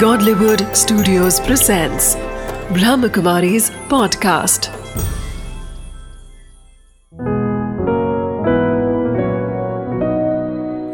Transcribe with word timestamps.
Godlywood 0.00 0.62
Studios 0.76 1.36
presents 1.40 2.06
Brahmakumari's 2.76 3.70
podcast. 3.88 4.68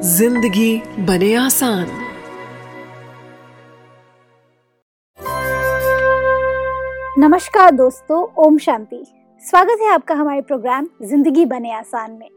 ज़िंदगी 0.05 0.83
बने 0.99 1.35
आसान 1.35 1.87
नमस्कार 7.19 7.71
दोस्तों, 7.71 8.23
ओम 8.47 8.59
शांति। 8.59 9.05
स्वागत 9.43 9.83
है 9.83 9.91
आपका 9.95 10.15
हमारे 10.15 10.43
प्रोग्राम 10.43 10.89
ज़िंदगी 11.03 11.45
बने 11.47 11.73
आसान 11.73 12.13
में। 12.13 12.29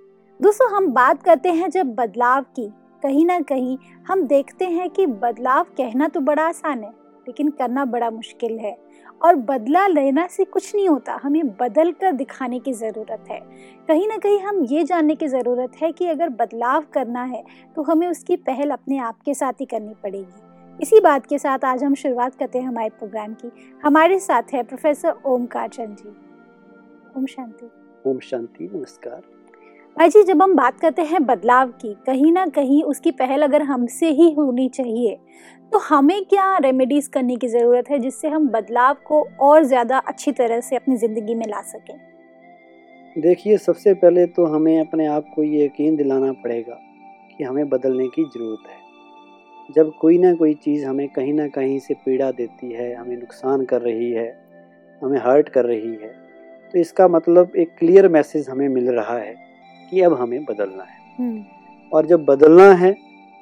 दोस्तों, 0.42 0.76
हम 0.76 0.88
बात 0.88 1.24
करते 1.24 1.50
हैं 1.50 1.70
जब 1.70 1.96
बदलाव 1.96 2.42
की। 2.42 2.72
कहीं 3.06 3.26
ना 3.26 3.40
कहीं 3.40 3.78
हम 4.08 4.22
देखते 4.28 4.66
हैं 4.68 4.90
कि 4.90 5.06
बदलाव 5.06 5.64
कहना 5.78 6.08
तो 6.08 6.20
बड़ा 6.20 6.44
आसान 6.44 6.84
है, 6.84 6.90
लेकिन 7.28 7.50
करना 7.50 7.84
बड़ा 7.86 8.10
मुश्किल 8.12 8.58
है। 8.60 8.76
और 9.22 9.36
बदला 9.36 9.86
लेना 9.88 10.26
से 10.28 10.46
कुछ 10.46 10.74
नहीं 10.76 10.88
होता, 10.90 11.20
हमें 11.24 11.48
बदल 11.58 11.92
कर 11.92 12.12
दिखाने 12.12 12.60
की 12.60 12.74
ज़रूरत 12.74 13.26
है। 13.30 13.40
कहीं 13.88 14.08
ना 14.08 14.18
कहीं 14.18 14.40
हम 14.40 14.64
ये 14.64 14.84
जानने 14.84 15.16
की 15.16 15.28
ज़रूरत 15.28 15.76
है 15.82 15.92
कि 15.92 16.08
अगर 16.08 16.30
बदलाव 16.32 16.86
करना 16.94 17.24
है 17.24 17.44
तो 17.76 17.84
हमें 17.84 18.08
उसकी 18.08 18.36
पहल 18.38 18.72
अपने 18.72 18.98
आप 19.00 19.20
के 19.26 19.34
साथ 19.34 19.62
ही 19.62 19.66
करनी 19.66 19.94
पड़ेगी। 20.04 20.82
इसी 20.82 21.00
बात 21.00 21.26
के 21.26 21.38
साथ 21.38 21.66
आज 21.66 21.84
हम 21.84 21.96
शुरुआत 21.96 22.36
करते 22.36 22.60
हैं 22.60 22.68
हमारे 22.68 22.90
प्रोग्राम 22.90 23.34
की। 23.36 23.52
हमारे 23.84 24.20
साथ 24.22 24.54
है 24.54 24.64
प्रोफेसर 24.64 25.22
ओमकार 25.26 25.70
चंद 25.70 25.98
जी। 25.98 26.10
ओम 27.18 27.26
शांति। 27.28 27.72
ओम 28.06 28.20
शांति, 28.22 28.70
नमस्कार। 28.74 29.35
भाई 29.98 30.10
जी, 30.10 30.22
जब 30.24 30.42
हम 30.42 30.54
बात 30.56 30.80
करते 30.80 31.02
हैं 31.02 31.24
बदलाव 31.26 31.70
की, 31.72 31.94
कहीं 32.06 32.32
ना 32.32 32.46
कहीं 32.48 32.82
उसकी 32.84 33.12
पहल 33.12 33.42
अगर 33.42 33.62
हमसे 33.62 34.10
ही 34.12 34.30
होनी 34.34 34.68
चाहिए 34.70 35.16
तो 35.72 35.78
हमें 35.80 36.24
क्या 36.26 36.58
रेमेडीज 36.58 37.08
करने 37.08 37.36
की 37.36 37.48
ज़रूरत 37.48 37.90
है 37.90 38.00
जिससे 38.00 38.28
हम 38.28 38.48
बदलाव 38.50 38.98
को 39.06 39.22
और 39.42 39.64
ज़्यादा 39.64 39.98
अच्छी 40.00 40.32
तरह 40.32 40.60
से 40.62 40.76
अपनी 40.76 40.98
ज़िंदगी 40.98 41.36
में 41.36 41.46
ला 41.48 41.62
सकें? 41.62 41.96
देखिए, 43.16 43.58
सबसे 43.58 43.94
पहले 43.94 44.26
तो 44.28 44.46
हमें 44.46 44.80
अपने 44.80 45.06
आप 45.06 45.32
को 45.36 45.44
ये 45.44 45.66
यकीन 45.66 45.96
दिलाना 45.96 46.32
पड़ेगा 46.34 46.80
कि 47.38 47.44
हमें 47.44 47.70
बदलने 47.70 48.08
की 48.08 48.24
ज़रूरत 48.26 48.70
है। 48.70 49.74
जब 49.76 49.94
कोई 50.02 50.18
ना 50.18 50.34
कोई 50.36 50.54
चीज़ 50.56 50.86
हमें 50.86 51.08
कहीं 51.10 51.34
ना 51.34 51.48
कहीं 51.50 51.80
से 51.80 51.94
पीड़ा 51.96 52.32
देती 52.34 52.72
है, 52.72 52.94
हमें 52.96 53.16
नुकसान 53.16 53.66
कर 53.66 53.82
रही 53.82 54.12
है, 54.12 54.28
हमें 55.02 55.20
हर्ट 55.22 55.50
कर 55.50 55.66
रही 55.66 55.96
है 55.96 56.14
तो 56.74 56.80
इसका 56.80 57.08
मतलब 57.08 57.56
एक 57.56 57.76
क्लियर 57.80 58.08
मैसेज 58.10 58.50
हमें 58.50 58.68
मिल 58.70 58.92
रहा 58.92 59.18
है। 59.18 59.34
कि 59.92 60.02
अब 60.02 60.14
हमें 60.14 60.44
बदलना 60.46 60.84
है। 60.84 61.44
और 61.92 62.06
जब 62.06 62.26
बदलना 62.26 62.72
है 62.76 62.92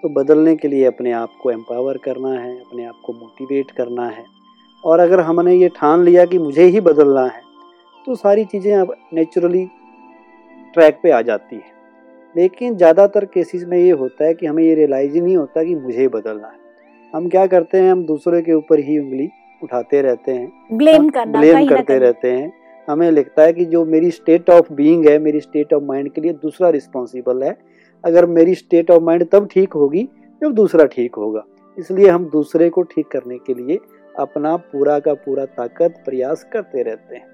तो 0.03 0.09
बदलने 0.11 0.55
के 0.55 0.67
लिए 0.67 0.85
अपने 0.85 1.11
आप 1.13 1.29
को 1.43 1.51
एम्पावर 1.51 1.97
करना 1.97 2.31
है 2.31 2.55
अपने 2.55 2.85
आप 2.85 2.95
को 3.05 3.13
मोटिवेट 3.13 3.71
करना 3.71 4.07
है। 4.07 4.25
और 4.83 4.99
अगर 4.99 5.19
हमने 5.21 5.53
ये 5.53 5.69
ठान 5.75 6.03
लिया 6.03 6.25
कि 6.25 6.37
मुझे 6.39 6.63
ही 6.65 6.81
बदलना 6.81 7.25
है 7.25 7.41
तो 8.07 8.15
सारी 8.15 8.43
चीज़ें 8.45 8.73
अब 8.73 8.95
नेचुरली 9.13 9.65
ट्रैक 10.73 10.99
पे 11.03 11.11
आ 11.11 11.21
जाती 11.21 11.55
हैं। 11.55 11.71
लेकिन 12.35 12.75
ज़्यादातर 12.77 13.25
केसेस 13.25 13.63
में 13.63 13.77
ये 13.77 13.91
होता 13.91 14.25
है 14.25 14.33
कि 14.33 14.45
हमें 14.45 14.63
ये 14.63 14.73
रियलाइज़ 14.75 15.13
ही 15.13 15.21
नहीं 15.21 15.35
होता 15.37 15.63
कि 15.63 15.75
मुझे 15.75 15.99
ही 15.99 16.07
बदलना 16.09 16.47
है। 16.47 16.61
हम 17.13 17.27
क्या 17.29 17.45
करते 17.47 17.77
हैं 17.77 17.91
हम 17.91 18.03
दूसरे 18.05 18.41
के 18.41 18.53
ऊपर 18.53 18.79
ही 18.79 18.97
उंगली 18.99 19.29
उठाते 19.61 20.01
रहते 20.01 20.31
हैं। 20.31 20.77
ब्लेम 20.77 21.09
करना 21.09 21.39
ब्लेम 21.39 21.67
करते 21.67 21.97
रहते 21.99 22.31
हैं। 22.31 22.51
हमें 22.89 23.11
लिखता 23.11 23.41
है 23.41 23.53
कि 23.53 23.65
जो 23.65 23.85
मेरी 23.85 24.11
स्टेट 24.11 24.49
ऑफ़ 24.49 24.73
बीइंग 24.73 25.07
है 25.07 25.19
मेरी 25.19 25.39
स्टेट 25.39 25.73
ऑफ़ 25.73 25.83
माइंड 25.83 26.11
के 26.11 26.21
लिए 26.21 26.33
दूसरा 26.33 26.69
रिस्पॉन्सिबल 26.69 27.43
है। 27.43 27.57
अगर 28.05 28.25
मेरी 28.25 28.55
स्टेट 28.55 28.91
ऑफ़ 28.91 29.03
माइंड 29.03 29.29
तब 29.31 29.47
ठीक 29.51 29.73
होगी 29.73 30.09
जब 30.41 30.51
दूसरा 30.51 30.85
ठीक 30.85 31.15
होगा। 31.15 31.43
इसलिए 31.77 32.09
हम 32.09 32.29
दूसरे 32.29 32.69
को 32.69 32.81
ठीक 32.81 33.07
करने 33.07 33.37
के 33.37 33.53
लिए 33.53 33.79
अपना 34.19 34.55
पूरा 34.55 34.99
का 34.99 35.13
पूरा 35.13 35.45
ताकत 35.45 36.01
प्रयास 36.05 36.43
करते 36.53 36.83
रहते 36.83 37.15
हैं। 37.15 37.25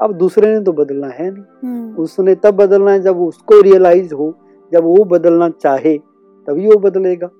अब 0.00 0.12
दूसरे 0.12 0.54
ने 0.54 0.60
तो 0.60 0.72
बदलना 0.72 1.08
है 1.08 1.30
नहीं। 1.30 1.44
हम्म, 1.62 1.96
उसने 1.96 2.34
तब 2.34 2.50
बदलना 2.50 2.90
है 2.90 3.00
जब 3.00 3.20
उसको 3.20 3.60
रियलाइज़ 3.60 4.14
हो 4.14 4.34
जब 4.72 4.84
वो 4.84 5.04
बदलना 5.04 5.48
चाहे 5.48 5.98
तभी 6.46 6.66
वो 6.66 6.76
बदलेगा। 6.76 7.30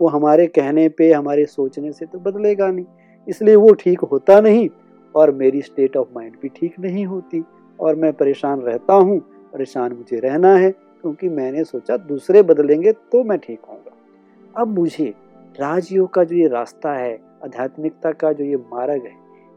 वो 0.00 0.08
हमारे 0.08 0.46
कहने 0.46 0.88
पे 0.88 1.12
हमारे 1.12 1.44
सोचने 1.44 1.92
से 1.92 2.06
तो 2.06 2.18
बदलेगा 2.18 2.70
नहीं। 2.70 2.84
इसलिए 3.28 3.54
वो 3.54 3.72
ठीक 3.72 4.00
होता 4.00 4.40
नहीं। 4.40 4.68
और 5.14 5.30
मेरी 5.30 5.62
स्टेट 5.62 5.96
ऑफ़ 5.96 6.08
माइंड 6.14 6.36
भी 6.42 6.48
ठीक 6.48 6.78
नहीं 6.80 7.04
होती। 7.06 7.42
और 7.78 7.94
मैं 7.94 8.12
परेशान 8.12 8.60
रहता 8.60 8.94
हूँ, 8.94 9.18
परेशान 9.52 9.92
मुझे 9.92 10.18
रहना 10.18 10.54
है, 10.54 10.70
क्योंकि 10.70 11.28
मैंने 11.28 11.64
सोचा 11.64 11.96
दूसरे 11.96 12.42
बदलेंगे 12.42 12.92
तो 12.92 13.22
मैं 13.24 13.38
ठीक 13.38 13.60
होऊँगा। 13.68 14.60
अब 14.60 14.78
मुझे 14.78 15.14
राजयोग 15.60 16.12
का 16.14 16.24
जो 16.24 16.36
ये 16.36 16.48
रास्ता 16.48 16.92
है, 16.92 17.18
आध्यात्मिकता 17.44 18.12
का 18.12 18.32
जो 18.32 18.44
ये 18.44 18.56
मार्ग 18.56 19.02
है, 19.04 19.12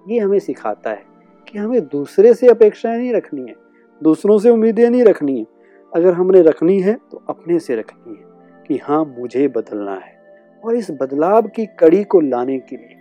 ये 0.08 0.20
हमें 0.20 0.40
सिखाता 0.40 0.90
है 0.90 1.04
कि 1.48 1.58
हमें 1.60 1.82
दूसरे 1.82 2.34
से 2.34 2.48
अपेक्षाएँ 2.48 2.98
नहीं 2.98 3.14
रखनी 3.14 3.42
है, 3.42 3.56
दूसरों 4.02 4.38
से 4.40 4.50
उम्मीदें 4.50 4.90
नहीं 4.90 5.04
रखनी 5.04 5.40
है। 5.40 5.46
अगर 5.94 6.14
हमने 6.14 6.42
रखनी 6.42 6.80
है 6.80 6.98
तो 7.12 7.24
अपने 7.30 7.60
से 7.60 7.76
रखनी 7.76 8.14
है 8.14 8.64
कि 8.68 8.78
हाँ 8.78 9.04
मुझे 9.20 9.48
बदलना 9.48 9.94
है। 9.94 10.16
और 10.64 10.76
इस 10.76 10.92
बदलाव 10.92 11.48
की 11.48 11.66
कड़ी 11.80 12.04
को 12.04 12.20
लाने 12.20 12.58
के 12.60 12.76
लिए 12.76 12.97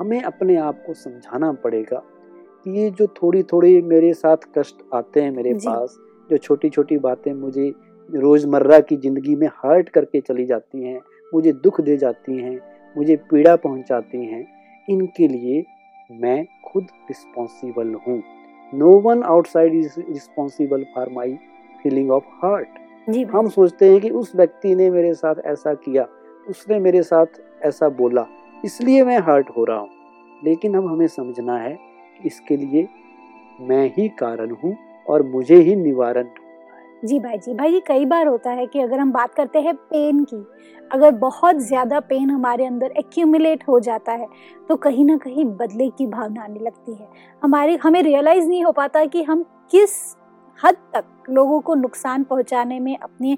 हमें 0.00 0.22
अपने 0.22 0.56
आप 0.56 0.82
को 0.86 0.94
समझाना 0.94 1.52
पड़ेगा 1.52 2.02
कि 2.66 2.70
ये 2.70 2.90
जो 2.90 3.06
थोड़ी 3.06 3.42
थोड़ी 3.42 3.80
मेरे 3.82 4.12
साथ 4.14 4.36
कष्ट 4.58 4.76
आते 4.94 5.20
हैं 5.20 5.30
मेरे 5.30 5.52
पास 5.54 5.96
जो 6.30 6.36
छोटी 6.36 6.68
छोटी 6.68 6.98
बातें 6.98 7.32
मुझे 7.32 7.72
रोज़मर्रा 8.08 8.80
की 8.80 8.96
ज़िंदगी 8.96 9.34
में 9.36 9.46
हर्ट 9.46 9.88
करके 9.88 10.20
चली 10.20 10.46
जाती 10.46 10.82
हैं 10.84 11.00
मुझे 11.34 11.52
दुख 11.52 11.80
दे 11.80 11.96
जाती 11.96 12.36
हैं 12.38 12.58
मुझे 12.96 13.16
पीड़ा 13.30 13.56
पहुंचाती 13.56 14.24
हैं 14.26 14.44
इनके 14.88 15.28
लिए 15.28 15.64
मैं 16.10 16.44
खुद 16.64 16.86
रिस्पॉन्सिबल 17.10 17.94
हूँ। 18.06 18.22
No 18.72 18.90
one 19.00 19.22
outside 19.22 19.74
is 19.74 20.00
responsible 20.00 20.84
for 20.94 21.08
my 21.08 21.38
feeling 21.82 22.10
of 22.10 22.24
hurt 22.44 22.78
हम 23.34 23.48
सोचते 23.48 23.92
हैं 23.92 24.00
कि 24.00 24.10
उस 24.10 24.34
व्यक्ति 24.36 24.74
ने 24.74 24.90
मेरे 24.90 25.14
साथ 25.14 25.34
ऐसा 25.44 25.74
किया 25.74 26.08
उसने 26.48 26.78
मेरे 26.78 27.02
साथ 27.02 27.40
ऐसा 27.62 27.88
बोला। 27.88 28.26
इसलिए 28.64 29.04
मैं 29.04 29.18
हर्ट 29.18 29.50
हो 29.50 29.64
रहा 29.64 29.78
हूँ। 29.78 29.88
लेकिन 30.42 30.74
अब 30.74 30.86
हमें 30.86 31.06
समझना 31.08 31.56
है 31.56 31.72
कि 31.72 32.26
इसके 32.26 32.56
लिए 32.56 32.88
मैं 33.60 33.86
ही 33.96 34.08
कारण 34.18 34.54
हूँ 34.62 34.76
और 35.06 35.22
मुझे 35.22 35.56
ही 35.56 35.74
निवारण 35.76 36.28
जी 37.04 37.18
भाई 37.18 37.38
जी 37.38 37.52
भाई 37.54 37.70
जी, 37.72 37.80
कई 37.80 38.04
बार 38.04 38.26
होता 38.26 38.50
है 38.50 38.66
कि 38.66 38.80
अगर 38.80 38.98
हम 38.98 39.12
बात 39.12 39.34
करते 39.34 39.60
हैं 39.60 39.74
पेन 39.74 40.22
की, 40.24 40.44
अगर 40.90 41.10
बहुत 41.12 41.56
ज़्यादा 41.58 42.00
पेन 42.00 42.30
हमारे 42.30 42.66
अंदर 42.66 42.92
एक्यूमुलेट 42.98 43.64
हो 43.68 43.78
जाता 43.80 44.12
है 44.12 44.26
तो 44.68 44.76
कहीं 44.76 45.04
ना 45.04 45.16
कहीं 45.16 45.44
बदले 45.46 45.88
की 45.88 46.06
भावना 46.06 46.42
आने 46.42 46.60
लगती 46.60 46.94
है। 46.94 47.08
हमारे, 47.42 47.76
हमें 47.76 48.02
रियलाइज़ 48.02 48.48
नहीं 48.48 48.64
हो 48.64 48.72
पाता 48.72 49.04
कि 49.04 49.22
हम 49.22 49.42
किस 49.70 49.96
हद 50.58 50.76
तक 50.94 51.30
लोगों 51.30 51.60
को 51.60 51.74
नुकसान 51.74 52.24
पहुँचाने 52.24 52.80
में 52.80 52.96
अपने 52.98 53.36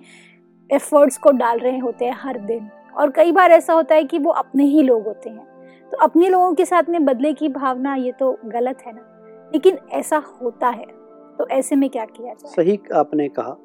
एफर्ट्स 0.71 1.19
को 1.19 1.31
डाल 1.33 1.59
रहे 1.59 1.79
होते 1.79 2.05
हैं 2.05 2.17
हर 2.19 2.39
दिन। 2.41 2.69
और 2.97 3.11
कई 3.11 3.33
बार 3.33 3.51
ऐसा 3.51 3.75
होता 3.75 3.95
है 3.95 4.05
कि 4.05 4.19
वो 4.19 4.31
अपने 4.31 4.65
ही 4.65 4.83
लोग 4.83 5.07
होते 5.07 5.31
हैं। 5.31 5.47
तो 5.93 5.97
अपने 5.97 6.29
लोगों 6.29 6.53
के 6.55 6.65
साथ 6.65 6.89
में 6.89 7.05
बदले 7.05 7.33
की 7.33 7.49
भावना 7.49 7.95
ये 7.95 8.13
तो 8.13 8.37
गलत 8.47 8.83
है 8.87 8.93
ना। 8.93 9.09
लेकिन 9.53 9.79
ऐसा 9.93 10.23
होता 10.43 10.69
है। 10.69 10.87
तो 11.39 11.47
ऐसे 11.49 11.77
में 11.77 11.89
क्या 11.91 12.05
किया 12.05 12.33
जाए? 12.35 12.53
सही 12.53 12.79
आपने 12.95 13.29
कहा 13.29 13.57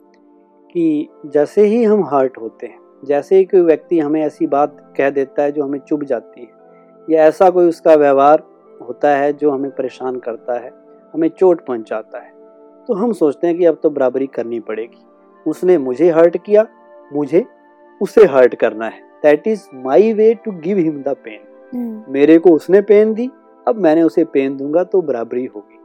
कि 0.71 1.09
जैसे 1.25 1.61
ही 1.61 1.83
हम 1.83 2.03
हर्ट 2.05 2.37
होते 2.37 2.67
हैं, 2.67 2.79
जैसे 3.05 3.35
ही 3.35 3.45
कोई 3.45 3.61
व्यक्ति 3.61 3.99
हमें 3.99 4.21
ऐसी 4.21 4.47
बात 4.47 4.93
कह 4.97 5.09
देता 5.09 5.43
है 5.43 5.51
जो 5.51 5.63
हमें 5.63 5.79
चुभ 5.79 6.03
जाती 6.03 6.41
है, 6.41 6.47
या 7.07 7.25
ऐसा 7.25 7.49
कोई 7.49 7.67
उसका 7.69 7.93
व्यवहार 7.95 8.43
होता 8.81 9.15
है 9.15 9.33
जो 9.33 9.51
हमें 9.51 9.69
परेशान 9.71 10.19
करता 10.19 10.59
है, 10.59 10.71
हमें 11.13 11.27
चोट 11.29 11.65
पहुंचाता 11.65 12.19
है 12.19 12.31
तो 12.87 12.93
हम 12.93 13.13
सोचते 13.13 13.47
हैं 13.47 13.57
कि 13.57 13.65
अब 13.65 13.79
तो 13.83 13.89
बराबरी 13.89 14.27
करनी 14.27 14.59
पड़ेगी। 14.59 15.05
उसने 15.45 15.77
मुझे 15.77 16.09
हर्ट 16.09 16.37
किया, 16.37 16.65
मुझे 17.13 17.45
उसे 18.01 18.25
हर्ट 18.25 18.55
करना 18.55 18.85
है। 18.85 19.01
That 19.23 19.47
is 19.47 19.61
my 19.75 20.13
way 20.13 20.33
to 20.33 20.51
give 20.51 20.77
him 20.77 21.01
the 21.01 21.07
pain 21.07 22.03
मेरे 22.09 22.37
को 22.37 22.49
उसने 22.49 22.81
पेन 22.81 23.13
दी 23.13 23.29
अब 23.67 23.75
मैंने 23.75 24.01
उसे 24.03 24.23
पेन 24.23 24.57
दूँगा 24.57 24.83
तो 24.83 25.01
बराबरी 25.01 25.45
होगी। 25.45 25.79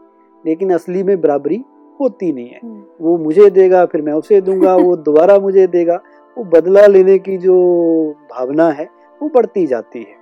लेकिन 0.47 0.73
असली 0.73 1.03
में 1.03 1.21
बराबरी 1.21 1.65
होती 2.01 2.33
नहीं 2.33 2.49
है। 2.49 2.61
हम्म, 2.65 2.83
वो 3.01 3.17
मुझे 3.19 3.51
देगा 3.51 3.85
फिर 3.87 4.03
मैं 4.03 4.13
उसे 4.13 4.41
दूँगा 4.41 4.77
वो 4.77 4.97
दोबारा 5.07 5.39
मुझे 5.39 5.67
देगा। 5.67 6.01
वो 6.39 6.45
बदला 6.45 6.87
लेने 6.87 7.19
की 7.19 7.37
जो 7.39 7.55
भावना 8.33 8.69
है 8.71 8.89
वो 9.23 9.31
बढ़ती 9.35 9.67
जाती 9.67 9.99
है। 9.99 10.21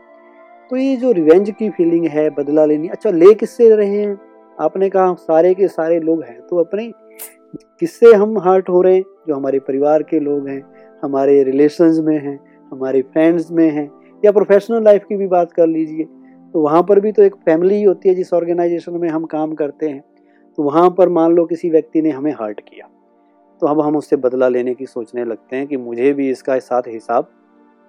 तो 0.71 0.77
ये 0.77 0.97
जो 0.97 1.13
रिवेंज 1.13 1.51
की 1.51 1.71
फीलिंग 1.71 2.07
है 2.07 2.31
बदला 2.31 2.65
लेनी 2.65 2.89
अच्छा 2.89 3.11
ले 3.11 3.35
किससे 3.35 3.77
रहे 3.77 3.97
हैं? 3.97 4.19
आपने 4.61 4.91
कहा 4.91 5.15
सारे 5.15 5.55
के 5.55 5.69
सारे 5.69 6.01
लोग 6.01 6.23
हैं 6.23 6.41
तो 6.41 6.57
अपने 6.57 6.93
किससे 7.81 8.13
हम 8.15 8.39
हर्ट 8.39 8.69
हो 8.69 8.83
रहे 8.83 8.95
हैं? 8.95 9.05
जो 9.29 9.35
हमारे 9.35 9.59
परिवार 9.59 10.03
के 10.03 10.21
लोग 10.21 10.49
हैं 10.49 10.63
हमारे 11.03 11.43
रिलेशंस 11.43 11.99
में 11.99 12.19
हैं 12.19 12.50
हमारे 12.73 13.03
फ्रेंड्स 13.03 13.51
में 13.51 13.71
हैं 13.71 13.91
या 14.25 14.33
प्रोफेशनल 14.33 14.85
लाइफ 14.85 15.05
की 15.09 15.17
भी 15.17 15.27
बात 15.27 15.53
कर 15.53 15.67
लीजिए 15.67 16.05
तो 16.55 16.61
वहाँ 16.61 16.83
पर 16.83 17.01
भी 17.01 17.13
तो 17.13 17.23
एक 17.23 17.35
फैमिली 17.35 17.75
ही 17.75 17.83
होती 17.83 18.09
है 18.09 18.15
जिस 18.15 18.33
ऑर्गेनाइजेशन 18.35 18.93
में 18.93 19.09
हम 19.09 19.25
काम 19.25 19.55
करते 19.55 19.89
हैं। 19.89 20.05
तो 20.59 20.63
वहाँ 20.63 20.91
पर 20.91 21.09
मान 21.09 21.33
लो 21.33 21.45
किसी 21.45 21.71
व्यक्ति 21.71 22.03
ने 22.03 22.11
हमें 22.11 22.33
हर्ट 22.33 22.61
किया 22.61 22.89
तो 23.63 23.67
अब 23.67 23.81
हम 23.81 23.97
उससे 23.97 24.17
बदला 24.17 24.49
लेने 24.49 24.75
की 24.75 24.87
सोचने 24.87 25.25
लगते 25.25 25.57
हैं 25.57 25.67
कि 25.67 25.77
मुझे 25.77 26.13
भी 26.13 26.31
इसका 26.31 26.59
साथ 26.59 26.83
हिसाब 26.89 27.29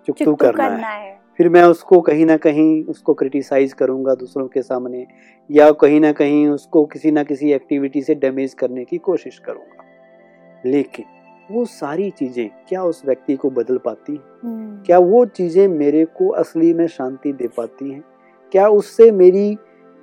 चुकतू 0.07 0.35
करना, 0.35 0.69
करना 0.69 0.87
है। 0.87 1.05
है। 1.05 1.19
फिर 1.37 1.49
मैं 1.49 1.63
उसको 1.63 2.01
कहीं 2.01 2.25
ना 2.25 2.37
कहीं 2.37 2.83
उसको 2.83 3.13
क्रिटिसाइज 3.13 3.73
करूँगा 3.73 4.15
दूसरों 4.15 4.47
के 4.47 4.61
सामने 4.61 5.07
या 5.51 5.71
कहीं 5.71 5.99
ना 5.99 6.11
कहीं 6.11 6.47
उसको 6.47 6.85
किसी 6.85 7.11
ना 7.11 7.23
किसी 7.23 7.51
एक्टिविटी 7.53 8.01
से 8.01 8.15
डैमेज 8.15 8.53
करने 8.53 8.85
की 8.85 8.97
कोशिश 8.97 9.39
करूँगा। 9.39 9.83
लेकिन 10.65 11.05
वो 11.51 11.63
सारी 11.65 12.09
चीज़ें 12.11 12.49
क्या 12.69 12.83
उस 12.83 13.01
व्यक्ति 13.05 13.35
को 13.35 13.49
बदल 13.49 13.77
पाती 13.77 14.13
है? 14.13 14.19
हम्म, 14.43 14.83
क्या 14.85 14.99
वो 14.99 15.25
चीज़ें 15.27 15.67
मेरे 15.67 16.03
को 16.17 16.27
असली 16.33 16.73
में 16.73 16.87
शांति 16.89 17.33
दे 17.33 17.47
पाती 17.47 17.91
हैं? 17.91 18.03
क्या 18.53 18.67
उससे 18.69 19.09
मेरी 19.13 19.55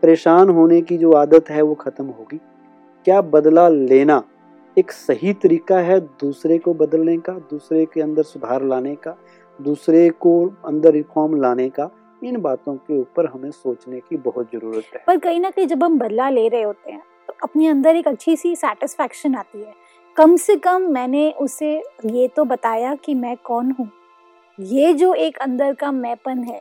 परेशान 0.03 0.49
होने 0.51 0.81
की 0.81 0.99
जो 0.99 1.13
आदत 1.13 1.51
है 1.51 1.63
वो 1.63 1.75
ख़त्म 1.75 2.07
होगी? 2.07 2.41
क्या 3.07 3.21
बदला 3.23 3.69
लेना 3.69 4.23
एक 4.77 4.91
सही 4.93 5.33
तरीका 5.35 5.79
है 5.81 5.99
दूसरे 6.01 6.59
को 6.59 6.75
बदलने 6.75 7.17
का 7.19 7.33
दूसरे 7.51 7.85
के 7.85 8.01
अंदर 8.01 8.23
सुधार 8.23 8.65
लाने 8.65 8.95
का 8.97 9.17
दूसरे 9.59 10.09
को 10.11 10.33
अंदर 10.67 10.93
रिफॉर्म 10.93 11.41
लाने 11.41 11.69
का? 11.71 11.91
इन 12.23 12.41
बातों 12.41 12.75
के 12.77 12.99
ऊपर 13.01 13.27
हमें 13.27 13.51
सोचने 13.51 14.01
की 14.01 14.17
बहुत 14.19 14.51
ज़रूरत 14.53 14.85
है। 14.95 15.03
पर 15.07 15.19
कहीं 15.19 15.41
ना 15.41 15.51
कहीं 15.51 15.67
जब 15.67 15.85
हम 15.85 15.99
बदला 15.99 16.29
ले 16.31 16.47
रहे 16.49 16.63
होते 16.63 16.91
हैं 16.91 17.03
तो 17.29 17.35
अपने 17.43 17.67
अंदर 17.67 17.97
एक 17.97 18.09
अच्छी 18.09 18.37
सी 18.37 18.55
सेटिस्फेक्शन 18.57 19.35
आती 19.35 19.59
है। 19.59 19.73
कम 20.19 20.35
से 20.37 20.55
कम 20.57 20.83
मैंने 20.83 21.31
उसे 21.33 21.71
ये 22.07 22.27
तो 22.29 22.45
बताया 22.45 22.95
कि 22.95 23.15
मैं 23.15 23.37
कौन 23.37 23.71
हूँ। 23.71 23.89
ये 24.59 24.93
जो 24.93 25.13
एक 25.15 25.37
अंदर 25.39 25.75
का 25.75 25.91
मैपन 25.93 26.43
है, 26.45 26.61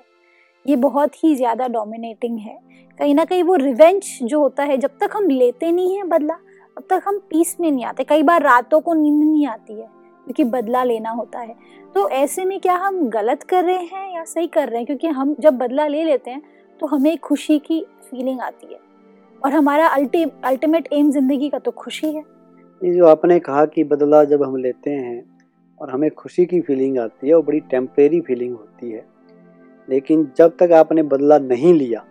ये 0.66 0.76
बहुत 0.76 1.16
ही 1.24 1.34
ज़्यादा 1.36 1.68
डोमिनेटिंग 1.68 2.38
है। 2.40 2.58
कहीं 3.00 3.16
ना 3.16 3.26
कहीं 3.26 3.44
वो 3.44 3.56
रिवेंज 3.56 4.20
जो 4.24 4.42
होता 4.42 4.64
है, 4.64 4.78
जब 4.78 4.98
तक 5.02 5.16
हम 5.16 5.30
लेते 5.30 5.72
नहीं 5.72 5.96
हैं 5.96 6.08
बदला, 6.10 6.36
तब 6.78 6.84
तक 6.90 7.02
हम 7.08 7.20
पीस 7.30 7.56
में 7.60 7.70
नहीं 7.72 7.86
आते। 7.86 8.04
कई 8.04 8.24
बार 8.24 8.44
रातों 8.44 8.82
को 8.82 8.94
नींद 8.94 9.24
नहीं 9.24 9.48
आती 9.48 9.74
है, 9.74 9.88
क्योंकि 10.28 10.44
बदला 10.46 10.84
लेना 10.84 11.10
होता 11.12 11.40
है। 11.40 11.56
तो 11.96 12.08
ऐसे 12.12 12.46
में 12.46 12.60
क्या 12.60 12.76
हम 12.78 13.04
गलत 13.10 13.44
कर 13.44 13.64
रहे 13.64 13.84
हैं 13.86 14.16
या 14.16 14.24
सही 14.26 14.48
कर 14.48 14.70
रहे 14.70 14.78
हैं? 14.78 14.86
क्योंकि 14.86 15.08
हम 15.10 15.36
जब 15.40 15.58
बदला 15.58 15.88
ले 15.88 16.04
लेते 16.04 16.32
हैं 16.32 16.42
तो 16.80 16.88
हमें 16.88 17.18
खुशी 17.20 17.60
की 17.60 17.86
फीलिंग 18.04 18.42
आती 18.42 18.74
है। 18.74 18.80
और 19.42 19.52
हमारा 19.52 19.88
अल्टी 19.88 20.26
अल्टीमेट 20.46 20.94
एम 20.94 21.12
ज़िंदगी 21.12 21.50
का 21.50 21.60
तो 21.60 21.72
खुशी 21.74 22.14
है। 22.14 22.24
ये 22.82 22.94
जो 22.94 23.06
आपने 23.08 23.40
कहा 23.40 23.66
कि 23.66 23.84
बदला 23.84 24.24
जब 24.24 24.44
हम 24.44 24.56
लेते 24.56 24.90
हैं 24.90 25.24
और 25.80 25.90
हमें 25.90 26.10
खुशी 26.12 26.46
की 26.46 26.60
फीलिंग 26.62 26.98
आती 27.00 27.28
है 27.28 27.34
वो 27.34 27.42
बड़ी 27.42 27.60
टेम्परेरी 27.72 28.20
फीलिंग 28.22 28.54
होती 28.54 28.92
है। 28.92 29.06
लेकिन 29.88 30.28
जब 30.38 30.56
तक 30.60 30.72
आपने 30.72 31.04
बदला 31.06 31.38
नहीं 31.40 31.74
लिया 31.74 32.04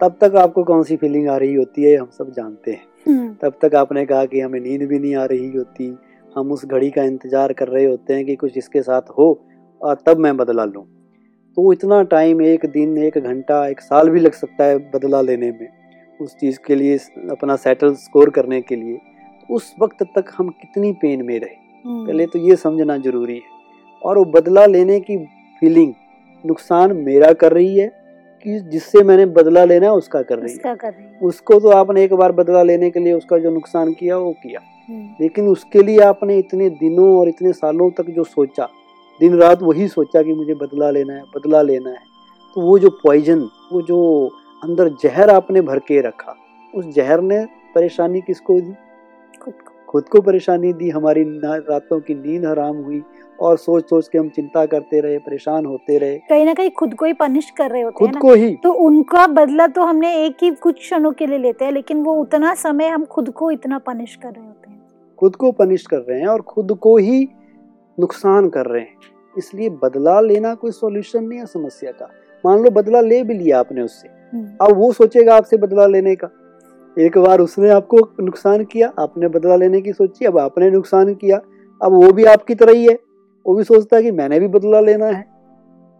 तब 0.00 0.16
तक 0.20 0.36
आपको 0.36 0.64
कौन 0.64 0.82
सी 0.82 0.96
फीलिंग 0.96 1.28
आ 1.28 1.36
रही 1.36 1.54
होती 1.54 1.82
है 1.82 1.96
हम 1.96 2.08
सब 2.08 2.30
जानते 2.30 2.72
हैं। 2.72 2.82
हम्म, 3.06 3.34
तब 3.42 3.58
तक 3.62 3.74
आपने 3.74 4.04
कहा 4.06 4.24
कि 4.24 4.40
हमें 4.40 4.60
नींद 4.60 4.82
भी 4.82 4.98
नहीं 4.98 5.14
आ 5.16 5.24
रही 5.24 5.50
होती 5.56 5.96
हम 6.36 6.52
उस 6.52 6.64
घड़ी 6.66 6.90
का 6.90 7.02
इंतज़ार 7.02 7.52
कर 7.52 7.68
रहे 7.68 7.84
होते 7.84 8.14
हैं 8.14 8.24
कि 8.26 8.36
कुछ 8.36 8.56
इसके 8.58 8.82
साथ 8.82 9.10
हो 9.18 9.28
और 9.80 9.98
तब 10.06 10.18
मैं 10.18 10.36
बदला 10.36 10.64
लूँ। 10.64 10.84
तो 11.56 11.72
इतना 11.72 12.02
टाइम 12.10 12.42
एक 12.42 12.66
दिन 12.66 12.96
एक 12.98 13.18
घंटा 13.18 13.66
एक 13.68 13.80
साल 13.80 14.08
भी 14.10 14.20
लग 14.20 14.32
सकता 14.34 14.64
है 14.64 14.78
बदला 14.90 15.20
लेने 15.20 15.50
में 15.52 15.68
उस 16.20 16.36
चीज़ 16.36 16.58
के 16.66 16.74
लिए 16.74 16.96
अपना 17.30 17.56
सेटल 17.56 17.94
स्कोर 17.96 18.30
करने 18.30 18.60
के 18.62 18.76
लिए। 18.76 18.98
उस 19.50 19.74
वक्त 19.82 20.02
तक 20.02 20.32
हम 20.38 20.48
कितनी 20.48 20.92
पेन 20.92 21.22
में 21.22 21.38
रहे। 21.40 21.54
हम्म, 21.84 22.06
पहले 22.06 22.26
तो 22.26 22.38
ये 22.38 22.56
समझना 22.56 22.96
ज़रूरी 22.96 23.34
है। 23.34 23.52
और 24.02 24.18
वो 24.18 24.24
बदला 24.24 24.66
लेने 24.66 25.00
की 25.00 25.16
फीलिंग 25.60 25.92
नुकसान 26.46 26.92
मेरा 26.92 27.32
कर 27.32 27.52
रही 27.52 27.78
है 27.78 27.86
कि 28.44 28.60
जिससे 28.60 29.02
मैंने 29.02 29.26
बदला 29.26 29.64
लेना 29.64 29.86
है 29.86 29.92
उसका 29.92 30.22
कर 30.22 30.38
रही 30.38 30.52
है। 30.52 30.74
कर 30.74 30.92
रही 30.92 31.26
उसको 31.26 31.60
तो 31.60 31.68
आपने 31.68 32.02
एक 32.02 32.14
बार 32.14 32.32
बदला 32.32 32.62
लेने 32.62 32.90
के 32.90 33.00
लिए 33.00 33.12
उसका 33.12 33.38
जो 33.38 33.50
नुकसान 33.50 33.92
किया 33.92 34.16
वो 34.18 34.32
किया। 34.32 34.60
हम्म, 34.88 35.08
लेकिन 35.20 35.48
उसके 35.48 35.82
लिए 35.82 35.98
आपने 35.98 36.38
इतने 36.38 36.70
दिनों 36.70 37.20
और 37.20 37.28
इतने 37.28 37.52
सालों 37.52 37.90
तक 37.90 38.10
जो 38.10 38.24
सोचा 38.24 38.68
दिन 39.20 39.34
रात 39.34 39.62
वही 39.62 39.88
सोचा 39.88 40.22
कि 40.22 40.32
मुझे 40.32 40.54
बदला 40.54 40.90
लेना 40.90 41.12
है 41.12 41.22
बदला 41.36 41.62
लेना 41.62 41.90
है 41.90 42.02
तो 42.56 42.60
वो 42.60 42.78
जो 42.78 42.90
पॉइजन 42.90 43.40
वो 43.72 43.82
जो 43.82 43.98
अंदर 44.64 44.88
जहर 45.02 45.30
आपने 45.30 45.60
भर 45.60 45.78
के 45.78 46.00
रखा 46.00 46.34
उस 46.74 46.84
जहर 46.86 47.20
ने 47.20 47.44
परेशानी 47.74 48.20
किसको 48.20 48.60
दी? 48.60 48.72
खुद 49.94 50.08
को 50.08 50.20
परेशानी 50.20 50.72
दी 50.72 50.88
हमारी 50.90 51.22
रातों 51.44 52.00
की 52.00 52.14
नींद 52.14 52.44
हराम 52.46 52.76
हुई 52.76 53.02
और 53.40 53.58
सोच 53.58 53.90
सोच 53.90 54.08
के 54.08 54.18
हम 54.18 54.28
चिंता 54.28 54.64
करते 54.66 55.00
रहे 55.00 55.18
परेशान 55.18 55.66
होते 55.66 55.98
रहे। 55.98 56.16
कहीं 56.18 56.46
ना 56.46 56.54
कहीं 56.54 56.70
खुद 56.70 56.94
को 56.94 57.04
ही 57.04 57.12
पनिश 57.12 57.50
कर 57.50 57.70
रहे 57.70 57.82
होते 57.82 57.98
खुद 57.98 58.16
को 58.16 58.32
ही। 58.34 58.50
तो 58.54 58.72
उनका 58.86 59.26
बदला 59.26 59.66
तो 59.66 59.84
हमने 59.84 60.12
एक 60.24 60.42
ही 60.42 60.50
कुछ 60.50 60.78
क्षणों 60.78 61.12
के 61.12 61.26
लिए 61.26 61.38
लेते 61.38 61.64
हैं 61.64 61.72
लेकिन 61.72 62.02
वो 62.02 62.14
उतना 62.14 62.54
समय 62.54 62.88
हम 62.88 63.04
खुद 63.04 63.30
को 63.30 63.50
इतना 63.50 63.78
पनिश 63.78 64.16
कर 64.16 64.28
रहे 64.28 64.46
होते 64.46 64.70
हैं। 64.70 64.82
खुद 65.18 65.36
को 65.36 65.52
पनिश 65.52 65.86
कर 65.86 65.98
रहे 65.98 66.20
हैं 66.20 66.26
और 66.26 66.42
खुद 66.42 66.78
को 66.82 66.96
ही 66.96 67.28
नुकसान 67.98 68.48
कर 68.48 68.66
रहे 68.66 68.82
हैं। 68.82 68.96
इसलिए 69.38 69.68
बदला 69.82 70.20
लेना 70.20 70.54
कोई 70.54 70.70
सोल्यूशन 70.70 71.24
नहीं 71.24 71.38
है 71.38 71.46
समस्या 71.46 71.90
का। 71.90 72.10
मान 72.46 72.64
लो 72.64 72.70
बदला 72.70 73.00
ले 73.00 73.22
भी 73.22 73.34
लिया 73.34 73.60
आपने 73.60 73.82
उससे। 73.82 74.08
हम्म, 74.08 74.48
अब 74.60 74.76
वो 74.76 74.92
सोचेगा 74.92 75.36
आपसे 75.36 75.56
बदला 75.56 75.86
लेने 75.86 76.14
का। 76.16 76.28
एक 76.96 77.16
बार 77.18 77.40
उसने 77.40 77.68
आपको 77.70 77.98
नुकसान 78.20 78.64
किया 78.64 78.92
आपने 78.98 79.28
बदला 79.28 79.56
लेने 79.56 79.80
की 79.80 79.92
सोची 79.92 80.24
अब 80.24 80.38
आपने 80.38 80.70
नुकसान 80.70 81.12
किया 81.14 81.40
अब 81.80 81.92
वो 81.94 82.10
भी 82.12 82.24
आपकी 82.24 82.54
तरह 82.54 82.72
ही 82.72 82.86
है। 82.86 82.98
वो 83.46 83.54
भी 83.54 83.64
सोचता 83.64 83.96
है 83.96 84.02
कि 84.02 84.10
मैंने 84.10 84.38
भी 84.40 84.48
बदला 84.48 84.80
लेना 84.80 85.06
है। 85.06 85.24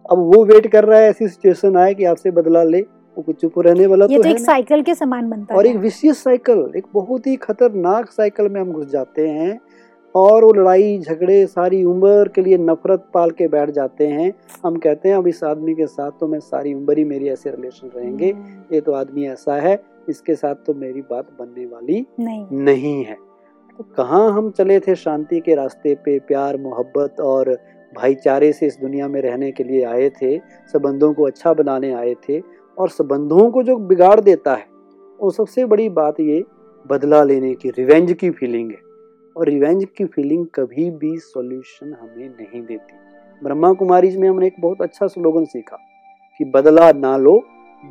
अब 0.05 0.17
वो 0.33 0.43
वेट 0.45 0.67
कर 0.67 0.85
रहा 0.85 0.99
है 0.99 1.09
ऐसी 1.09 1.27
सिचुएशन 1.27 1.77
आए 1.77 1.93
कि 1.93 2.03
आपसे 2.03 2.31
बदला 2.31 2.63
ले 2.63 2.81
वो 2.81 3.21
कुछ 3.23 3.39
चुप 3.41 3.59
रहने 3.59 3.85
वाला 3.85 4.05
ये 4.09 4.17
तो 4.17 4.23
तो 4.23 4.29
एक 4.29 4.39
साइकिल 4.39 4.81
के 4.83 4.95
समान 4.95 5.29
बनता 5.29 5.55
और 5.55 5.65
है। 5.65 5.71
एक 5.71 5.77
विशेष 5.77 6.17
साइकिल 6.17 6.71
एक 6.77 6.85
बहुत 6.93 7.27
ही 7.27 7.35
खतरनाक 7.35 8.09
साइकिल 8.11 8.49
में 8.49 8.59
हम 8.61 8.71
घुस 8.71 8.87
जाते 8.91 9.27
हैं 9.27 9.59
और 10.15 10.43
वो 10.43 10.51
लड़ाई 10.53 10.97
झगड़े 10.99 11.45
सारी 11.47 11.83
उम्र 11.83 12.29
के 12.35 12.41
लिए 12.41 12.57
नफरत 12.59 13.05
पाल 13.13 13.31
के 13.31 13.47
बैठ 13.47 13.69
जाते 13.69 14.07
हैं। 14.07 14.31
हम 14.63 14.75
कहते 14.77 15.09
हैं 15.09 15.15
अब 15.15 15.27
इस 15.27 15.43
आदमी 15.43 15.73
के 15.75 15.87
साथ 15.87 16.11
तो 16.19 16.27
मैं 16.27 16.39
सारी 16.41 16.73
उम्र 16.73 16.97
ही 16.97 17.03
मेरी 17.05 17.29
ऐसे 17.29 17.49
रिलेशन 17.49 17.89
रहेंगे। 17.95 18.31
हम्म, 18.31 18.61
ये 18.73 18.81
तो 18.81 18.91
आदमी 18.93 19.27
ऐसा 19.27 19.55
है 19.61 19.75
इसके 20.09 20.35
साथ 20.35 20.55
तो 20.55 20.73
मेरी 20.73 21.01
बात 21.01 21.27
बनने 21.39 21.65
वाली 21.65 22.05
नहीं। 22.19 22.45
नहीं 22.53 23.03
है। 23.05 23.17
तो 23.79 23.83
कहाँ 23.97 24.31
हम 24.31 24.49
चले 24.49 24.79
थे 24.79 24.95
शांति 24.95 25.39
के 25.39 25.55
रास्ते 25.55 25.95
पे 25.95 26.17
प्यार 26.19 26.57
मोहब्बत 26.57 27.19
और 27.19 27.51
भाईचारे 27.93 28.51
से 28.53 28.65
इस 28.65 28.77
दुनिया 28.81 29.07
में 29.07 29.21
रहने 29.21 29.51
के 29.51 29.63
लिए 29.63 29.83
आए 29.83 30.09
थे 30.11 30.37
संबंधों 30.73 31.13
को 31.13 31.25
अच्छा 31.27 31.53
बनाने 31.53 31.91
आए 31.93 32.13
थे 32.29 32.39
और 32.77 32.89
संबंधों 32.89 33.49
को 33.51 33.63
जो 33.63 33.77
बिगाड़ 33.77 34.19
देता 34.19 34.55
है 34.55 34.67
वो 35.19 35.29
सबसे 35.31 35.65
बड़ी 35.65 35.89
बात 35.89 36.19
ये 36.19 36.43
बदला 36.85 37.23
लेने 37.23 37.53
की 37.53 37.69
रिवेंज 37.69 38.13
की 38.13 38.29
फीलिंग 38.29 38.71
है। 38.71 38.83
और 39.35 39.49
रिवेंज 39.49 39.85
की 39.97 40.05
फीलिंग 40.05 40.45
कभी 40.55 40.89
भी 40.91 41.17
सॉल्यूशन 41.17 41.93
हमें 41.93 42.27
नहीं 42.29 42.61
देती। 42.61 42.93
ब्रह्मा 43.41 43.71
कुमारी 43.73 44.17
में 44.17 44.27
हमने 44.29 44.47
एक 44.47 44.55
बहुत 44.59 44.81
अच्छा 44.81 45.07
स्लोगन 45.07 45.45
सीखा 45.45 45.77
कि 46.39 46.45
बदला 46.45 46.91
ना 46.91 47.15
लो 47.17 47.37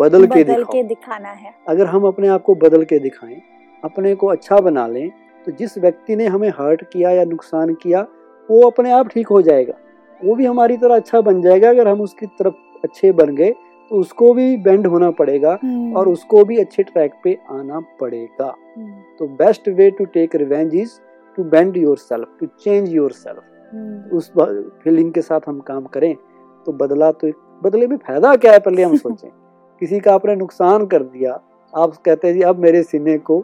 बदल 0.00 0.26
के 0.26 0.42
बदल 0.42 0.54
दिखाओ 0.54 0.72
के 0.72 0.82
दिखाना 0.82 1.28
है। 1.30 1.54
अगर 1.68 1.86
हम 1.86 2.04
अपने 2.06 2.28
आप 2.28 2.42
को 2.42 2.54
बदल 2.64 2.84
के 2.84 2.98
दिखाएँ 2.98 3.40
अपने 3.82 4.14
को 4.14 4.26
अच्छा 4.26 4.58
बना 4.60 4.86
लें 4.86 5.08
तो 5.46 5.52
जिस 5.52 5.76
व्यक्ति 5.78 6.16
ने 6.16 6.26
हमें 6.26 6.48
हर्ट 6.58 6.82
किया 6.92 7.10
या 7.10 7.24
नुकसान 7.24 7.74
किया 7.82 8.00
वो 8.48 8.60
अपने 8.70 8.90
आप 8.92 9.08
ठीक 9.08 9.28
हो 9.28 9.40
जाएगा। 9.42 9.74
वो 10.20 10.34
भी 10.34 10.46
हमारी 10.46 10.76
तरह 10.76 10.94
अच्छा 10.96 11.20
बन 11.20 11.40
जाएगा 11.42 11.68
अगर 11.70 11.88
हम 11.88 12.00
उसकी 12.00 12.26
तरफ़ 12.38 12.54
अच्छे 12.84 13.12
बन 13.12 13.34
गए 13.36 13.50
तो 13.90 13.98
उसको 14.00 14.32
भी 14.34 14.56
बेंड 14.56 14.86
होना 14.86 15.10
पड़ेगा 15.10 15.58
हम्म, 15.62 15.96
और 15.96 16.08
उसको 16.08 16.44
भी 16.44 16.56
अच्छे 16.58 16.82
ट्रैक 16.82 17.14
पे 17.24 17.36
आना 17.50 17.80
पड़ेगा। 18.00 18.54
हम्म, 18.76 18.92
तो 19.18 19.26
best 19.36 19.68
way 19.70 19.90
to 19.90 20.04
take 20.14 20.34
revenge 20.36 20.74
is 20.74 20.98
to 21.38 21.44
bend 21.46 21.76
yourself 21.98 22.36
to 22.40 22.46
change 22.46 22.94
yourself 23.14 24.12
उस 24.12 24.30
फीलिंग 24.84 25.12
के 25.12 25.22
साथ 25.22 25.48
हम 25.48 25.58
काम 25.68 25.84
करें 25.94 26.14
तो 26.66 26.72
बदला 26.74 27.10
तो 27.12 27.30
बदले 27.62 27.86
में 27.86 27.96
फ़ायदा 27.96 28.34
क्या 28.36 28.52
है 28.52 28.58
पहले 28.60 28.82
हम 28.82 28.96
सोचें। 29.06 29.28
किसी 29.81 30.00
का 30.00 30.14
आपने 30.14 30.35
नुकसान 30.37 30.87
कर 30.87 31.02
दिया 31.04 31.33
आप 31.73 31.95
कहते 31.97 32.28
हैं 32.28 32.35
जी 32.35 32.43
अब 32.43 32.59
मेरे 32.59 32.83
सीने 32.83 33.16
को 33.21 33.40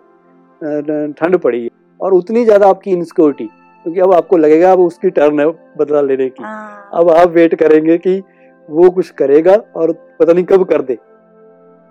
ठंड 0.60 1.38
पड़ी 1.38 1.62
है। 1.62 1.68
और 2.00 2.14
उतनी 2.14 2.44
ज़्यादा 2.44 2.68
आपकी 2.68 2.90
इनसिक्योरिटी 2.90 3.46
क्योंकि 3.46 4.00
अब 4.00 4.12
आपको 4.14 4.36
लगेगा 4.36 4.72
अब 4.72 4.80
उसकी 4.80 5.10
टर्न 5.10 5.40
है 5.40 5.46
बदला 5.78 6.00
लेने 6.00 6.28
की। 6.28 6.42
हाँ, 6.42 6.90
अब 6.94 7.10
आप 7.10 7.30
वेट 7.30 7.54
करेंगे 7.54 7.96
कि 7.98 8.18
वो 8.68 8.90
कुछ 8.90 9.10
करेगा 9.12 9.54
और 9.76 9.92
पता 10.20 10.32
नहीं 10.32 10.44
कब 10.44 10.64
कर 10.64 10.82
दे। 10.82 10.98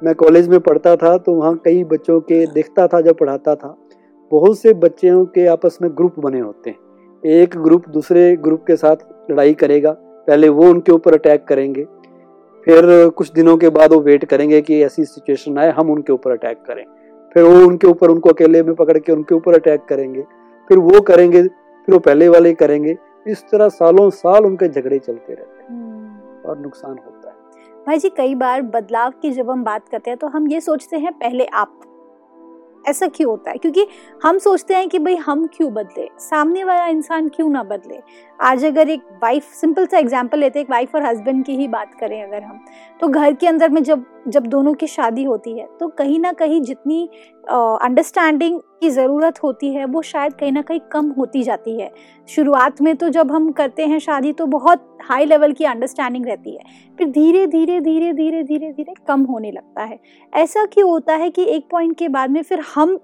मैं 0.02 0.14
कॉलेज 0.16 0.48
में 0.50 0.60
पढ़ता 0.62 0.96
था 0.96 1.18
तो 1.18 1.34
वहाँ 1.34 1.56
कई 1.66 1.84
बच्चों 1.86 2.20
के 2.22 2.46
देखता 2.48 2.88
था 2.88 3.02
जब 3.02 3.18
पढ़ाता 3.18 3.56
था 3.56 3.76
बहुत 4.32 4.60
से 4.60 4.74
बच्चों 4.76 5.26
के 5.28 5.46
आपस 5.48 5.78
में 5.82 5.90
ग्रुप 5.92 6.20
बने 6.20 6.40
होते 6.40 6.70
हैं। 6.70 6.78
एक 7.24 7.58
ग्रुप 7.58 7.88
दूसरे 7.90 8.36
ग्रुप 8.38 8.64
के 8.68 8.76
साथ 8.78 9.32
लड़ाई 9.32 9.54
करेगा 9.56 9.92
पहले 10.28 10.50
वो 10.50 10.70
उनके 10.70 10.92
ऊपर 10.92 11.14
अटैक 11.14 11.44
करेंगे। 11.46 11.86
फिर 12.66 13.10
कुछ 13.10 13.32
दिनों 13.32 13.58
के 13.58 13.70
बाद 13.70 13.94
वो 13.94 14.00
वेट 14.00 14.26
करेंगे 14.26 14.62
कि 14.62 14.82
ऐसी 14.84 15.04
सिचुएशन 15.06 15.58
आए 15.58 15.72
हम 15.72 15.92
उनके 15.92 16.14
ऊपर 16.14 16.32
अटैक 16.32 16.62
करें। 16.68 16.84
फिर 17.36 17.44
वो 17.44 17.66
उनके 17.68 17.88
ऊपर 17.88 18.10
उनको 18.10 18.30
अकेले 18.30 18.64
में 18.64 18.74
पकड़ 18.76 18.98
के 18.98 19.12
उनके 19.12 19.36
ऊपर 19.36 19.56
अटैक 19.56 19.86
करेंगे। 19.86 20.22
फिर 20.70 20.78
वो 20.78 21.02
करेंगे 21.02 21.42
फिर 21.42 21.94
वो 21.94 22.00
पहले 22.00 22.28
वाले 22.30 22.54
करेंगे। 22.54 22.98
इस 23.28 23.44
तरह 23.52 23.70
सालों 23.70 24.10
साल 24.10 24.46
उनके 24.46 24.68
झगड़े 24.68 25.00
चलते 25.00 25.34
रहते 25.34 25.62
हैं 25.64 25.70
हम्म। 25.70 26.50
और 26.50 26.60
नुकसान 26.60 26.92
होता 26.92 27.30
है। 27.30 27.36
भाई 27.88 27.98
जी 27.98 28.10
कई 28.10 28.36
बार 28.36 28.62
बदलाव 28.62 29.14
की 29.22 29.32
जब 29.32 29.50
हम 29.50 29.64
बात 29.64 29.88
करते 29.90 30.10
हैं 30.10 30.18
तो 30.18 30.28
हम 30.28 30.48
ये 30.48 30.62
सोचते 30.62 30.98
हैं 30.98 31.14
पहले 31.14 31.46
आप 31.46 31.80
ऐसा 32.88 33.08
क्यों 33.08 33.30
होता 33.32 33.52
है? 33.52 33.58
क्योंकि 33.58 33.88
हम 34.24 34.38
सोचते 34.38 34.76
हैं 34.76 34.88
कि 34.90 35.00
भाई 35.00 35.16
हम 35.16 35.46
क्यों 35.48 35.74
बदले? 35.74 36.08
सामने 36.20 36.64
वाला 36.64 36.86
इंसान 36.86 37.28
क्यों 37.28 37.50
ना 37.50 37.64
बदले? 37.64 38.00
आज 38.40 38.66
अगर 38.66 38.90
एक 38.90 39.02
वाइफ 39.24 39.52
सिंपल 39.54 39.86
सा 39.86 39.98
एग्ज़ाम्पल 39.98 40.40
लेते 40.40 40.60
हैं, 40.60 40.66
एक 40.66 40.72
वाइफ 40.72 40.96
और 40.96 41.06
हस्बैंड 41.06 41.46
की 41.46 41.56
ही 41.56 41.68
बात 41.68 41.94
करें 41.94 42.24
अगर 42.24 42.44
हम 42.44 42.60
तो 43.02 43.08
घर 43.08 43.34
के 43.34 43.48
अंदर 43.48 43.70
में 43.70 43.84
जब 43.84 44.06
जब 44.30 44.46
दोनों 44.48 44.74
की 44.74 44.88
शादी 44.88 45.24
होती 45.24 45.58
है 45.60 45.68
तो 45.80 45.88
कहीं 45.90 46.20
ना 46.20 46.32
कहीं 46.34 46.62
जितनी 46.62 47.04
अंडरस्टैंडिंग 47.46 48.60
की 48.82 48.90
ज़रूरत 48.90 49.42
होती 49.44 49.74
है, 49.74 49.86
वो 49.86 50.02
शायद 50.04 50.34
कहीं 50.34 50.52
ना 50.52 50.62
कहीं 50.62 50.80
कम 50.92 51.10
होती 51.12 51.44
जाती 51.44 51.80
है। 51.80 51.92
शुरुआत 52.30 52.82
में 52.82 52.96
तो 52.96 53.10
जब 53.10 53.32
हम 53.32 53.52
करते 53.52 53.86
हैं 53.86 54.00
शादी 54.00 54.34
तो 54.34 54.46
बहुत 54.48 54.98
हाई 55.04 55.26
लेवल 55.26 55.54
की 55.54 55.66
अंडरस्टैंडिंग 55.66 56.26
रहती 56.26 56.52
है, 56.52 56.64
फिर 56.98 57.10
धीरे 57.10 57.46
धीरे 57.48 57.80
धीरे 57.82 58.14
धीरे 58.14 58.44
धीरे 58.44 58.72
धीरे 58.72 58.94
कम 59.08 59.24
होने 59.24 59.52
लगता 59.52 59.84
है। 59.84 60.00
ऐसा 60.34 60.66
क्यों 60.66 60.90
होता 60.90 61.16
है 61.16 61.30
कि 61.30 61.44
एक 61.48 61.68
पॉइंट 61.72 61.98
के 61.98 62.10
बाद 62.10 62.32
में 62.32 62.42
फिर 62.44 62.64
हम 62.76 62.98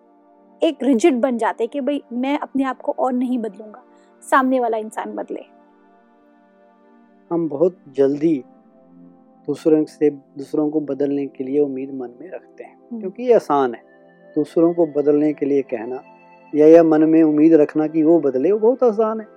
एक 0.61 0.83
रिजिड 0.83 1.19
बन 1.21 1.37
जाते 1.37 1.67
कि 1.67 1.81
भाई, 1.81 2.01
मैं 2.13 2.37
अपने 2.39 2.63
आप 2.63 2.81
को 2.81 2.91
और 2.93 3.13
नहीं 3.13 3.39
बदलूँगा, 3.39 3.83
सामने 4.23 4.59
वाला 4.59 4.77
इंसान 4.77 5.15
बदले। 5.15 5.45
हम 7.31 7.47
बहुत 7.49 7.77
जल्दी 7.89 8.43
दूसरों 9.47 9.85
से 9.85 10.09
दूसरों 10.09 10.69
को 10.69 10.81
बदलने 10.81 11.25
के 11.25 11.43
लिए 11.43 11.59
उम्मीद 11.59 11.89
मन 11.89 12.09
में 12.21 12.31
रखते 12.31 12.63
हैं। 12.63 12.77
हम्म। 12.77 12.99
क्योंकि 12.99 13.23
ये 13.23 13.33
आसान 13.33 13.73
है। 13.73 13.81
दूसरों 14.35 14.73
को 14.73 14.85
बदलने 14.85 15.33
के 15.33 15.45
लिए 15.45 15.61
कहना 15.61 16.03
या 16.55 16.67
या 16.67 16.83
मन 16.83 17.03
में 17.03 17.23
उम्मीद 17.23 17.53
रखना 17.53 17.87
कि 17.87 18.03
वो 18.03 18.19
बदले 18.19 18.51
वो 18.51 18.59
बहुत 18.59 18.83
आसान 18.83 19.19
है। 19.19 19.27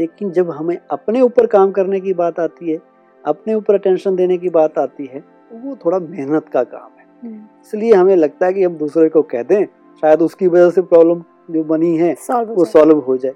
लेकिन 0.00 0.30
जब 0.30 0.50
हमें 0.50 0.78
अपने 0.90 1.20
ऊपर 1.20 1.46
काम 1.46 1.70
करने 1.70 2.00
की 2.00 2.12
बात 2.12 2.40
आती 2.40 2.72
है 2.72 2.78
अपने 3.24 3.54
ऊपर 3.54 3.74
अटेंशन 3.74 4.16
देने 4.16 4.38
की 4.38 4.48
बात 4.48 4.78
आती 4.78 5.06
है 5.06 5.20
तो 5.20 5.68
वो 5.68 5.76
थोड़ा 5.76 5.98
मेहनत 5.98 6.48
का 6.48 6.62
काम 6.62 6.90
है। 6.98 7.32
हम्म। 7.32 7.42
इसलिए 7.42 7.92
हमें 7.92 8.16
लगता 8.16 8.46
है 8.46 8.52
कि 8.52 8.64
हम 8.64 8.76
दूसरे 8.76 9.08
को 9.08 9.22
कह 9.22 9.42
दें 9.42 9.64
शायद 10.00 10.22
उसकी 10.22 10.48
वजह 10.48 10.70
से 10.70 10.82
प्रॉब्लम 10.82 11.24
जो 11.50 11.64
बनी 11.64 11.96
है 11.96 12.14
वो 12.48 12.64
सॉल्व 12.64 12.98
हो 12.98 13.16
जाए। 13.16 13.32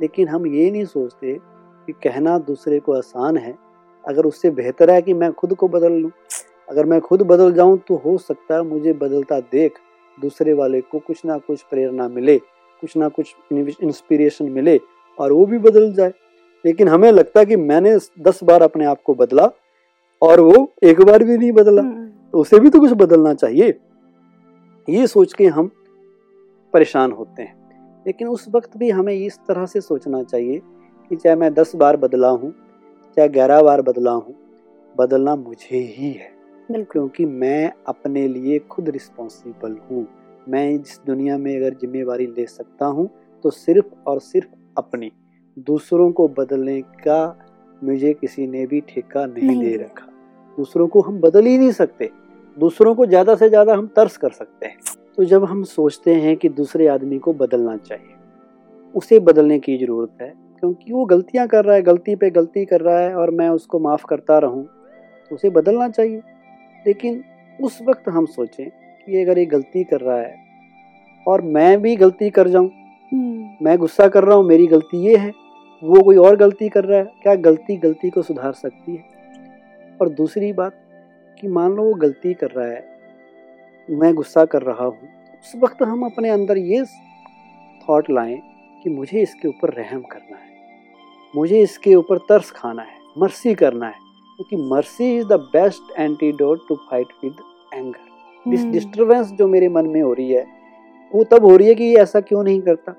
लेकिन 0.00 0.28
हम 0.28 0.46
ये 0.46 0.70
नहीं 0.70 0.84
सोचते 0.84 1.38
कि 1.86 1.92
कहना 1.92 2.38
दूसरे 2.38 2.78
को 2.78 2.92
आसान 2.92 3.36
है 3.36 3.69
अगर 4.04 4.26
उससे 4.26 4.50
बेहतर 4.50 4.90
है 4.90 5.02
कि 5.02 5.14
मैं 5.14 5.32
खुद 5.32 5.54
को 5.54 5.68
बदल 5.68 5.92
लूँ। 5.92 6.10
अगर 6.68 6.86
मैं 6.86 7.00
खुद 7.00 7.22
बदल 7.22 7.52
जाऊँ 7.52 7.78
तो 7.88 7.96
हो 7.96 8.16
सकता 8.18 8.54
है 8.54 8.62
मुझे 8.62 8.92
बदलता 8.92 9.40
देख 9.40 9.78
दूसरे 10.18 10.52
वाले 10.52 10.80
को 10.80 10.98
कुछ 10.98 11.24
ना 11.24 11.38
कुछ 11.38 11.62
प्रेरणा 11.62 12.08
मिले 12.08 12.38
कुछ 12.38 12.96
ना 12.96 13.08
कुछ 13.08 13.34
इंस्पिरेशन 13.52 14.50
मिले 14.50 14.78
और 15.18 15.32
वो 15.32 15.44
भी 15.46 15.58
बदल 15.58 15.92
जाए। 15.92 16.12
लेकिन 16.64 16.88
हमें 16.88 17.10
लगता 17.12 17.40
है 17.40 17.46
कि 17.46 17.56
मैंने 17.56 17.96
दस 18.20 18.42
बार 18.44 18.62
अपने 18.62 18.84
आप 18.84 19.02
को 19.02 19.14
बदला 19.14 19.50
और 20.22 20.40
वो 20.40 20.72
एक 20.82 21.00
बार 21.00 21.24
भी 21.24 21.36
नहीं 21.38 21.52
बदला। 21.52 21.82
तो 21.82 22.38
उसे 22.38 22.60
भी 22.60 22.70
तो 22.70 22.80
कुछ 22.80 22.92
बदलना 22.92 23.34
चाहिए। 23.34 23.74
ये 24.88 25.06
सोच 25.06 25.32
के 25.32 25.46
हम 25.46 25.70
परेशान 26.74 27.12
होते 27.12 27.42
हैं। 27.42 27.58
लेकिन 28.06 28.28
उस 28.28 28.46
वक्त 28.50 28.76
भी 28.76 28.90
हमें 28.90 29.14
इस 29.14 29.38
तरह 29.48 29.66
से 29.66 29.80
सोचना 29.80 30.22
चाहिए 30.22 30.60
कि 31.10 31.16
चाहे 31.16 31.36
मैं 31.36 31.52
दस 31.54 31.74
बार 31.76 31.96
बदला 31.96 32.28
हूँ 32.28 32.54
चाहे 33.16 33.28
ग्यारह 33.28 33.62
बार 33.62 33.82
बदला 33.82 34.12
हूँ 34.12 34.34
बदलना 34.94 35.34
मुझे 35.36 35.78
ही 35.96 36.10
है। 36.12 36.38
क्योंकि 36.72 37.24
मैं 37.24 37.72
अपने 37.88 38.26
लिए 38.28 38.58
खुद 38.70 38.88
रिस्पॉन्सिबल 38.88 39.76
हूँ। 39.90 40.06
मैं 40.46 40.70
इस 40.70 41.00
दुनिया 41.06 41.38
में 41.38 41.56
अगर 41.56 41.74
जिम्मेवारी 41.74 42.26
ले 42.26 42.46
सकता 42.46 42.86
हूँ 42.86 43.08
तो 43.44 43.50
सिर्फ़ 43.50 43.86
और 44.06 44.20
सिर्फ़ 44.20 44.48
अपनी। 44.76 45.10
दूसरों 45.66 46.10
को 46.12 46.26
बदलने 46.28 46.80
का 46.82 47.46
मुझे 47.82 48.12
किसी 48.14 48.46
ने 48.46 48.64
भी 48.66 48.80
ठेका 48.80 49.24
नहीं, 49.26 49.46
नहीं 49.46 49.60
दे 49.60 49.76
रखा। 49.76 50.06
दूसरों 50.58 50.86
को 50.88 51.00
हम 51.00 51.20
बदल 51.20 51.46
ही 51.46 51.56
नहीं 51.58 51.70
सकते। 51.72 52.10
दूसरों 52.58 52.94
को 52.94 53.06
ज़्यादा 53.06 53.34
से 53.34 53.48
ज़्यादा 53.48 53.74
हम 53.74 53.86
तर्स 53.86 54.16
कर 54.16 54.30
सकते 54.30 54.66
हैं। 54.66 54.76
तो 55.16 55.24
जब 55.24 55.44
हम 55.44 55.62
सोचते 55.64 56.14
हैं 56.14 56.36
कि 56.36 56.48
दूसरे 56.48 56.86
आदमी 56.86 57.18
को 57.18 57.32
बदलना 57.32 57.76
चाहिए 57.76 58.14
उसे 58.94 59.18
बदलने 59.20 59.58
की 59.58 59.76
ज़रूरत 59.78 60.22
है 60.22 60.32
क्योंकि 60.62 60.92
वो 60.92 61.04
गलतियाँ 61.04 61.46
कर 61.48 61.64
रहा 61.64 61.74
है 61.76 61.82
गलती 61.82 62.14
पे 62.16 62.30
गलती 62.30 62.64
कर 62.64 62.80
रहा 62.80 62.98
है 62.98 63.14
और 63.14 63.30
मैं 63.30 63.48
उसको 63.48 63.78
माफ़ 63.78 64.04
करता 64.08 64.38
रहूँ 64.38 64.64
तो 65.30 65.34
उसे 65.34 65.50
बदलना 65.50 65.88
चाहिए। 65.88 66.20
लेकिन 66.84 67.22
उस 67.58 67.78
वक्त 67.82 68.08
हम 68.08 68.26
सोचें 68.26 68.68
कि 68.68 69.22
अगर 69.22 69.38
ये 69.38 69.44
गलती 69.46 69.84
कर 69.84 70.00
रहा 70.00 70.18
है 70.18 70.34
और 71.26 71.40
मैं 71.48 71.80
भी 71.82 71.94
गलती 71.96 72.30
कर 72.30 72.48
जाऊँ 72.48 72.70
हम्म, 73.12 73.48
मैं 73.62 73.76
गुस्सा 73.78 74.08
कर 74.08 74.24
रहा 74.24 74.36
हूँ 74.36 74.44
मेरी 74.46 74.66
गलती 74.66 75.04
ये 75.06 75.16
है 75.16 75.32
वो 75.82 76.02
कोई 76.02 76.16
और 76.16 76.36
गलती 76.36 76.68
कर 76.68 76.84
रहा 76.84 76.98
है 76.98 77.04
क्या 77.22 77.34
गलती 77.42 77.76
गलती 77.76 78.10
को 78.10 78.22
सुधार 78.22 78.52
सकती 78.52 78.96
है? 78.96 79.98
और 80.00 80.08
दूसरी 80.10 80.52
बात 80.52 80.74
कि 81.38 81.48
मान 81.48 81.72
लो 81.72 81.84
वो 81.84 81.94
गलती 81.94 82.34
कर 82.34 82.50
रहा 82.50 82.66
है 82.66 82.88
मैं 83.88 84.12
गुस्सा 84.14 84.44
कर 84.44 84.62
रहा 84.62 84.84
हूँ 84.84 85.08
उस 85.34 85.52
वक्त 85.56 85.82
हम 85.82 86.04
अपने 86.06 86.30
अंदर 86.30 86.58
ये 86.58 86.84
थॉट 87.82 88.10
लाएँ 88.10 88.40
कि 88.84 88.90
मुझे 88.90 89.20
इसके 89.22 89.48
ऊपर 89.48 89.72
रहम 89.72 90.02
करना 90.02 90.36
है। 90.36 90.49
मुझे 91.36 91.60
इसके 91.60 91.94
ऊपर 91.94 92.18
तर्स 92.18 92.50
खाना 92.50 92.82
है 92.82 92.98
मर्सी 93.18 93.54
करना 93.54 93.86
है 93.86 93.98
क्योंकि 94.36 94.56
mercy 94.70 95.18
is 95.18 95.26
the 95.26 95.32
best 95.32 95.98
antidote 95.98 96.68
to 96.68 96.74
fight 96.74 97.06
with 97.24 97.34
anger 97.74 98.52
इस 98.52 98.64
डिस्टरबेंस 98.64 99.32
जो 99.32 99.48
मेरे 99.48 99.68
मन 99.68 99.86
में 99.86 100.02
हो 100.02 100.12
रही 100.12 100.30
है 100.30 100.46
वो 101.14 101.24
तब 101.24 101.44
हो 101.44 101.56
रही 101.56 101.68
है 101.68 101.74
कि 101.74 101.84
ये 101.84 101.96
ऐसा 101.96 102.20
क्यों 102.20 102.42
नहीं 102.44 102.60
करता? 102.60 102.94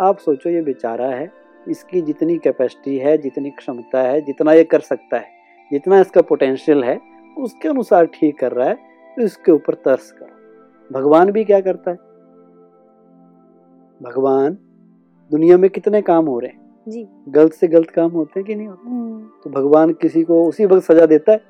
आप 0.00 0.18
सोचो 0.18 0.50
ये 0.50 0.62
बेचारा 0.62 1.06
है 1.06 1.32
इसकी 1.68 2.02
जितनी 2.02 2.38
कैपेसिटी 2.38 2.98
है 2.98 3.18
जितनी 3.18 3.50
क्षमता 3.50 4.02
है 4.02 4.20
जितना 4.20 4.52
ये 4.52 4.64
कर 4.64 4.80
सकता 4.80 5.16
है 5.16 5.28
जितना 5.72 6.00
इसका 6.00 6.22
पोटेंशियल 6.22 6.84
है 6.84 7.00
उसके 7.38 7.68
अनुसार 7.68 8.06
ठीक 8.06 8.38
कर 8.38 8.52
रहा 8.52 8.68
है 8.68 8.74
तो 9.16 9.22
इसके 9.22 9.52
ऊपर 9.52 9.74
तर्स 9.74 10.10
करो। 10.10 10.94
भगवान 10.94 11.30
भी 11.30 11.44
क्या 11.44 11.60
करता 11.60 11.90
है? 11.90 11.96
भगवान 14.02 14.58
दुनिया 15.30 15.58
में 15.58 15.70
कितने 15.70 16.02
काम 16.02 16.26
हो 16.26 16.38
रहे 16.38 16.50
हैं? 16.50 16.65
जी। 16.86 17.06
गलत 17.28 17.52
से 17.52 17.68
गलत 17.68 17.90
काम 17.90 18.10
होते 18.10 18.40
हैं 18.40 18.46
कि 18.46 18.54
नहीं 18.54 18.66
होते? 18.66 18.88
हम्म, 18.88 19.28
तो 19.44 19.50
भगवान 19.50 19.92
किसी 19.92 20.22
को 20.22 20.42
उसी 20.44 20.66
वक्त 20.66 20.84
सजा 20.84 21.06
देता 21.06 21.32
है? 21.32 21.40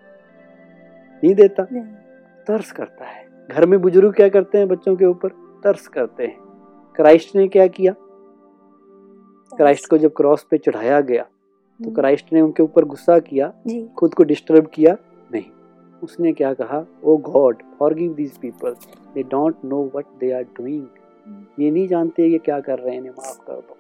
नहीं 1.23 1.35
देता। 1.35 1.67
नहीं, 1.73 1.83
तरस 2.47 2.73
करता 2.73 3.05
है। 3.05 3.25
घर 3.51 3.67
में 3.67 3.81
बुज़ुर्ग 3.81 4.15
क्या 4.15 4.29
करते 4.29 4.59
हैं 4.59 4.69
बच्चों 4.69 4.97
के 4.97 5.05
ऊपर? 5.05 5.29
तर्स 5.65 5.87
करते 5.89 6.25
हैं। 6.25 6.37
क्राइस्ट 6.97 7.37
ने 7.37 7.47
क्या 7.49 7.67
किया? 7.67 7.95
क्राइस्ट 9.53 9.89
को 9.91 9.99
जब 9.99 10.13
क्रॉस 10.17 10.47
पे 10.51 10.59
चढ़ाया 10.59 11.01
गया 11.01 11.23
तो 11.23 11.85
हम्म, 11.85 11.95
क्राइस्ट 11.95 12.33
ने 12.33 12.41
उनके 12.41 12.63
ऊपर 12.63 12.85
गुस्सा 12.85 13.19
किया 13.19 13.53
खुद 13.99 14.15
को 14.15 14.25
डिस्टर्ब 14.25 14.67
किया? 14.67 14.97
नहीं। 15.33 15.45
उसने 16.03 16.33
क्या 16.33 16.53
कहा? 16.55 16.85
O 17.05 17.17
God 17.17 17.63
forgive 17.79 18.15
these 18.15 18.37
people. 18.39 18.75
They 19.15 19.23
don't 19.23 19.65
know 19.65 19.83
what 19.85 20.07
they 20.21 20.31
are 20.33 20.43
doing. 20.43 20.87
ये 21.61 21.71
नहीं 21.71 21.87
जानते 21.89 22.27
ये 22.27 22.39
क्या 22.39 22.61
कर 22.61 22.79
रहे 22.79 22.91
हैं 22.91 22.99
इन्हें 22.99 23.13
माफ़ 23.13 23.39
कर 23.47 23.53
दो। 23.53 23.77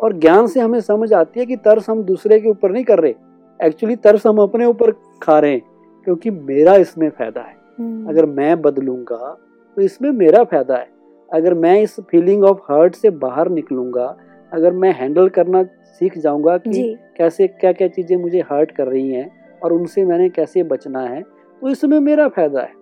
और 0.00 0.12
ज्ञान 0.18 0.46
से 0.46 0.60
हमें 0.60 0.80
समझ 0.80 1.12
आती 1.12 1.40
है 1.40 1.46
कि 1.46 1.56
तर्स 1.56 1.88
हम 1.90 2.02
दूसरे 2.02 2.38
के 2.40 2.48
ऊपर 2.48 2.70
नहीं 2.70 2.84
कर 2.84 2.98
रहे। 2.98 3.14
एक्चुअली 3.60 3.96
तर्स 3.96 4.26
हम 4.26 4.38
अपने 4.38 4.66
ऊपर 4.66 4.90
खा 5.22 5.38
रहे 5.38 5.52
हैं 5.52 5.62
क्योंकि 6.06 6.30
मेरा 6.30 6.74
इसमें 6.76 7.08
फ़ायदा 7.08 7.40
है। 7.40 7.56
हम्म, 7.78 8.08
अगर 8.08 8.26
मैं 8.28 8.60
बदलूँगा 8.62 9.36
तो 9.76 9.82
इसमें 9.82 10.10
मेरा 10.12 10.42
फ़ायदा 10.44 10.76
है। 10.76 10.88
अगर 11.28 11.54
मैं 11.54 11.80
इस 11.82 11.98
फीलिंग 12.00 12.44
ऑफ़ 12.44 12.58
हर्ट 12.70 12.94
से 12.94 13.10
बाहर 13.18 13.48
निकलूँगा 13.50 14.16
अगर 14.52 14.72
मैं 14.72 14.92
हैंडल 14.92 15.28
करना 15.28 15.62
सीख 16.00 16.18
जाऊँगा 16.18 16.56
कि 16.58 16.82
कैसे 17.18 17.46
क्या 17.48 17.72
क्या 17.72 17.88
चीज़ें 17.88 18.16
मुझे 18.16 18.40
हर्ट 18.50 18.70
कर 18.70 18.86
रही 18.86 19.10
हैं 19.10 19.30
और 19.62 19.72
उनसे 19.72 20.04
मैंने 20.04 20.28
कैसे 20.28 20.62
बचना 20.62 21.00
है 21.00 21.22
तो 21.22 21.68
इसमें 21.68 21.98
मेरा 22.00 22.28
फ़ायदा 22.28 22.60
है। 22.60 22.72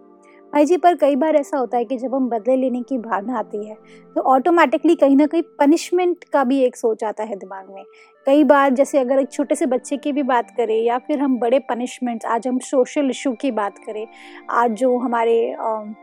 भाई 0.52 0.64
जी 0.64 0.76
पर 0.76 0.94
कई 0.94 1.16
बार 1.16 1.36
ऐसा 1.36 1.58
होता 1.58 1.76
है 1.76 1.84
कि 1.84 1.96
जब 1.96 2.14
हम 2.14 2.28
बदले 2.28 2.56
लेने 2.56 2.80
की 2.82 2.98
भावना 2.98 3.38
आती 3.38 3.64
है 3.68 3.74
तो 4.16 4.20
ऑटोमेटिकली 4.20 4.94
कहीं 4.94 5.16
ना 5.16 5.26
कहीं 5.26 5.42
पनिशमेंट 5.58 6.24
का 6.24 6.44
भी 6.44 6.60
एक 6.64 6.76
सोच 6.76 7.04
आता 7.04 7.24
है 7.24 7.36
दिमाग 7.36 7.68
में। 7.70 7.84
कई 8.26 8.44
बार 8.44 8.70
जैसे 8.74 8.98
अगर 8.98 9.18
एक 9.18 9.30
छोटे 9.32 9.54
से 9.54 9.66
बच्चे 9.66 9.96
की 9.96 10.12
भी 10.12 10.22
बात 10.22 10.50
करें 10.56 10.82
या 10.84 10.98
फिर 10.98 11.18
हम 11.18 11.38
बड़े 11.38 11.58
पनिशमेंट्स 11.58 12.26
आज 12.26 12.48
हम 12.48 12.58
सोशल 12.58 13.10
इशू 13.10 13.32
की 13.32 13.50
बात 13.50 13.78
करें 13.78 14.06
आज 14.50 14.70
जो 14.70 14.96
हमारे 14.98 15.38
अम, 15.52 15.94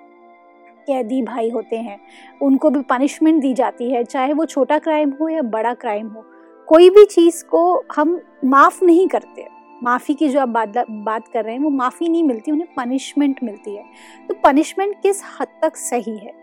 कैदी 0.88 1.22
भाई 1.22 1.50
होते 1.50 1.76
हैं 1.76 2.00
उनको 2.42 2.70
भी 2.70 2.82
पनिशमेंट 2.82 3.42
दी 3.42 3.54
जाती 3.54 3.92
है 3.92 4.04
चाहे 4.04 4.34
वो 4.34 4.46
छोटा 4.46 4.80
क्राइम 4.80 5.14
हो 5.22 5.30
या 5.30 5.42
बड़ा 5.42 5.74
क्राइम 5.74 6.08
हो 6.08 6.26
कोई 6.68 6.90
भी 6.90 7.06
चीज़ 7.06 7.44
को 7.46 7.84
हम 7.96 8.20
माफ़ 8.46 8.84
नहीं 8.84 9.08
करते। 9.08 9.55
माफ़ी 9.84 10.14
की 10.14 10.28
जो 10.30 10.40
आप 10.40 10.50
बात 10.50 10.78
बात 10.90 11.28
कर 11.28 11.44
रहे 11.44 11.54
हैं 11.54 11.62
वो 11.62 11.70
माफ़ी 11.70 12.10
नहीं 12.10 12.24
मिलती 12.24 12.52
उन्हें 12.52 12.68
पनिशमेंट 12.78 13.40
मिलती 13.44 13.76
है। 13.76 13.84
तो 14.28 14.34
पनिशमेंट 14.44 14.96
किस 15.02 15.22
हद 15.40 15.48
तक 15.62 15.76
सही 15.76 16.18
है? 16.18 16.34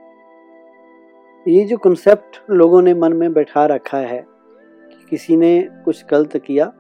ये 1.47 1.65
जो 1.65 1.77
कंसेप्ट 1.77 2.51
लोगों 2.51 2.83
ने 2.83 2.95
मन 2.95 3.13
में 3.13 3.33
बैठा 3.33 3.65
रखा 3.67 3.99
है 3.99 4.25
कि 4.91 5.07
किसी 5.11 5.37
ने 5.37 5.61
कुछ 5.85 6.05
गलत 6.11 6.37
किया 6.37 6.73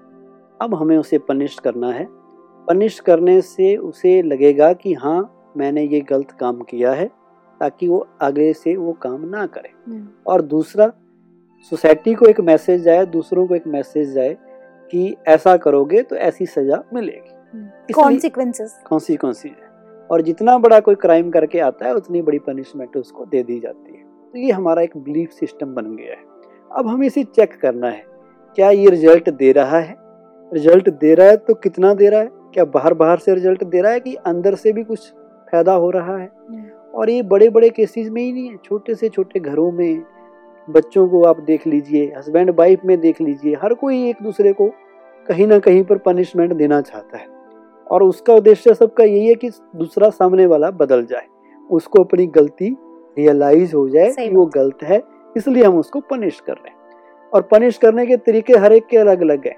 अब 0.60 0.74
हमें 0.74 0.96
उसे 0.96 1.18
पनिश 1.18 1.58
करना 1.58 1.92
है। 1.92 2.06
पनिश 2.68 3.00
करने 3.00 3.40
से 3.40 3.76
उसे 3.76 4.20
लगेगा 4.22 4.72
कि 4.72 4.94
हाँ 4.94 5.52
मैंने 5.56 5.82
ये 5.82 6.00
गलत 6.00 6.30
काम 6.30 6.60
किया 6.60 6.92
है 6.92 7.06
ताकि 7.60 7.88
वो 7.88 8.06
आगे 8.22 8.52
से 8.52 8.76
वो 8.76 8.92
काम 8.92 9.24
ना 9.28 9.46
करे। 9.46 9.72
और 10.26 10.42
दूसरा 10.42 10.92
सोसाइटी 11.72 12.14
को 12.14 12.26
एक 12.26 12.40
मैसेज 12.40 12.82
जाए 12.82 13.06
दूसरों 13.06 13.46
को 13.46 13.54
एक 13.54 13.66
मैसेज 13.66 14.12
जाए 14.12 14.36
कि 14.92 15.14
ऐसा 15.28 15.56
करोगे 15.56 16.02
तो 16.02 16.16
ऐसी 16.16 16.46
सजा 16.46 16.82
मिलेगी। 16.94 17.92
कॉन्सिक्वेंसेस 17.92 18.74
कॉन्सिक्वेंसेज 18.86 19.52
है। 19.52 19.70
और 20.10 20.22
जितना 20.22 20.56
बड़ा 20.58 20.80
कोई 20.80 20.94
क्राइम 20.94 21.30
करके 21.30 21.58
आता 21.60 21.86
है 21.86 21.94
उतनी 21.94 22.22
बड़ी 22.22 22.38
पनिशमेंट 22.38 22.96
उसको 22.96 23.24
दे 23.24 23.42
दी 23.42 23.58
जाती 23.60 23.92
है। 23.92 24.02
तो 24.02 24.38
ये 24.38 24.50
हमारा 24.50 24.82
एक 24.82 24.96
बिलीफ 24.96 25.30
सिस्टम 25.30 25.74
बन 25.74 25.94
गया 25.96 26.12
है। 26.12 26.24
अब 26.70 26.88
हमें 26.88 27.06
इसे 27.06 27.24
चेक 27.24 27.54
करना 27.60 27.88
है। 27.88 28.04
क्या 28.56 28.70
ये 28.70 28.90
रिज़ल्ट 28.90 29.30
दे 29.30 29.52
रहा 29.52 29.78
है? 29.78 29.96
रिज़ल्ट 30.52 30.88
दे 30.90 31.14
रहा 31.14 31.26
है 31.26 31.36
तो 31.36 31.54
कितना 31.54 31.94
दे 31.94 32.08
रहा 32.08 32.20
है? 32.20 32.28
क्या 32.54 32.64
बाहर 32.64 32.94
बाहर 32.94 33.18
से 33.18 33.34
रिज़ल्ट 33.34 33.64
दे 33.64 33.80
रहा 33.80 33.92
है 33.92 34.00
कि 34.00 34.14
अंदर 34.14 34.54
से 34.54 34.72
भी 34.72 34.84
कुछ 34.84 35.10
फ़ायदा 35.52 35.72
हो 35.72 35.90
रहा 35.90 36.16
है? 36.16 36.30
और 36.94 37.10
ये 37.10 37.22
बड़े 37.22 37.48
बड़े 37.50 37.70
केसेस 37.70 38.08
में 38.08 38.22
ही 38.22 38.32
नहीं 38.32 38.50
है 38.50 38.56
छोटे 38.64 38.94
से 38.94 39.08
छोटे 39.08 39.40
घरों 39.40 39.70
में 39.72 40.02
बच्चों 40.70 41.08
को 41.08 41.24
आप 41.24 41.40
देख 41.40 41.66
लीजिए 41.66 42.12
हस्बैंड 42.16 42.50
वाइफ 42.58 42.80
में 42.84 43.00
देख 43.00 43.20
लीजिए 43.20 43.54
हर 43.54 43.74
कोई 43.74 44.08
एक 44.08 44.16
दूसरे 44.22 44.52
को 44.52 44.70
कहीं 45.28 45.46
ना 45.46 45.58
कहीं 45.58 45.84
पर 45.84 45.98
पनिशमेंट 45.98 46.52
देना 46.52 46.80
चाहता 46.80 47.18
है। 47.18 47.26
और 47.90 48.02
उसका 48.02 48.34
उद्देश्य 48.34 48.74
सबका 48.74 49.04
यही 49.04 49.26
है 49.26 49.34
कि 49.34 49.50
दूसरा 49.76 50.10
सामने 50.10 50.46
वाला 50.46 50.70
बदल 50.70 51.04
जाए। 51.04 51.26
उसको 51.70 52.04
अपनी 52.04 52.26
गलती 52.26 52.76
रियलाइज़ 53.18 53.76
हो 53.76 53.88
जाए 53.88 54.10
कि 54.10 54.30
वो 54.30 54.46
गलत 54.46 54.82
है 54.82 55.02
इसलिए 55.36 55.64
हम 55.64 55.78
उसको 55.78 56.00
पनिश 56.00 56.40
कर 56.40 56.52
रहे 56.52 56.68
हैं। 56.68 56.76
और 57.34 57.42
पनिश 57.42 57.78
करने 57.78 58.06
के 58.06 58.16
तरीके 58.16 58.52
हर 58.52 58.72
एक 58.72 58.86
के 58.86 58.96
अलग 58.96 59.20
अलग 59.20 59.46
हैं। 59.46 59.56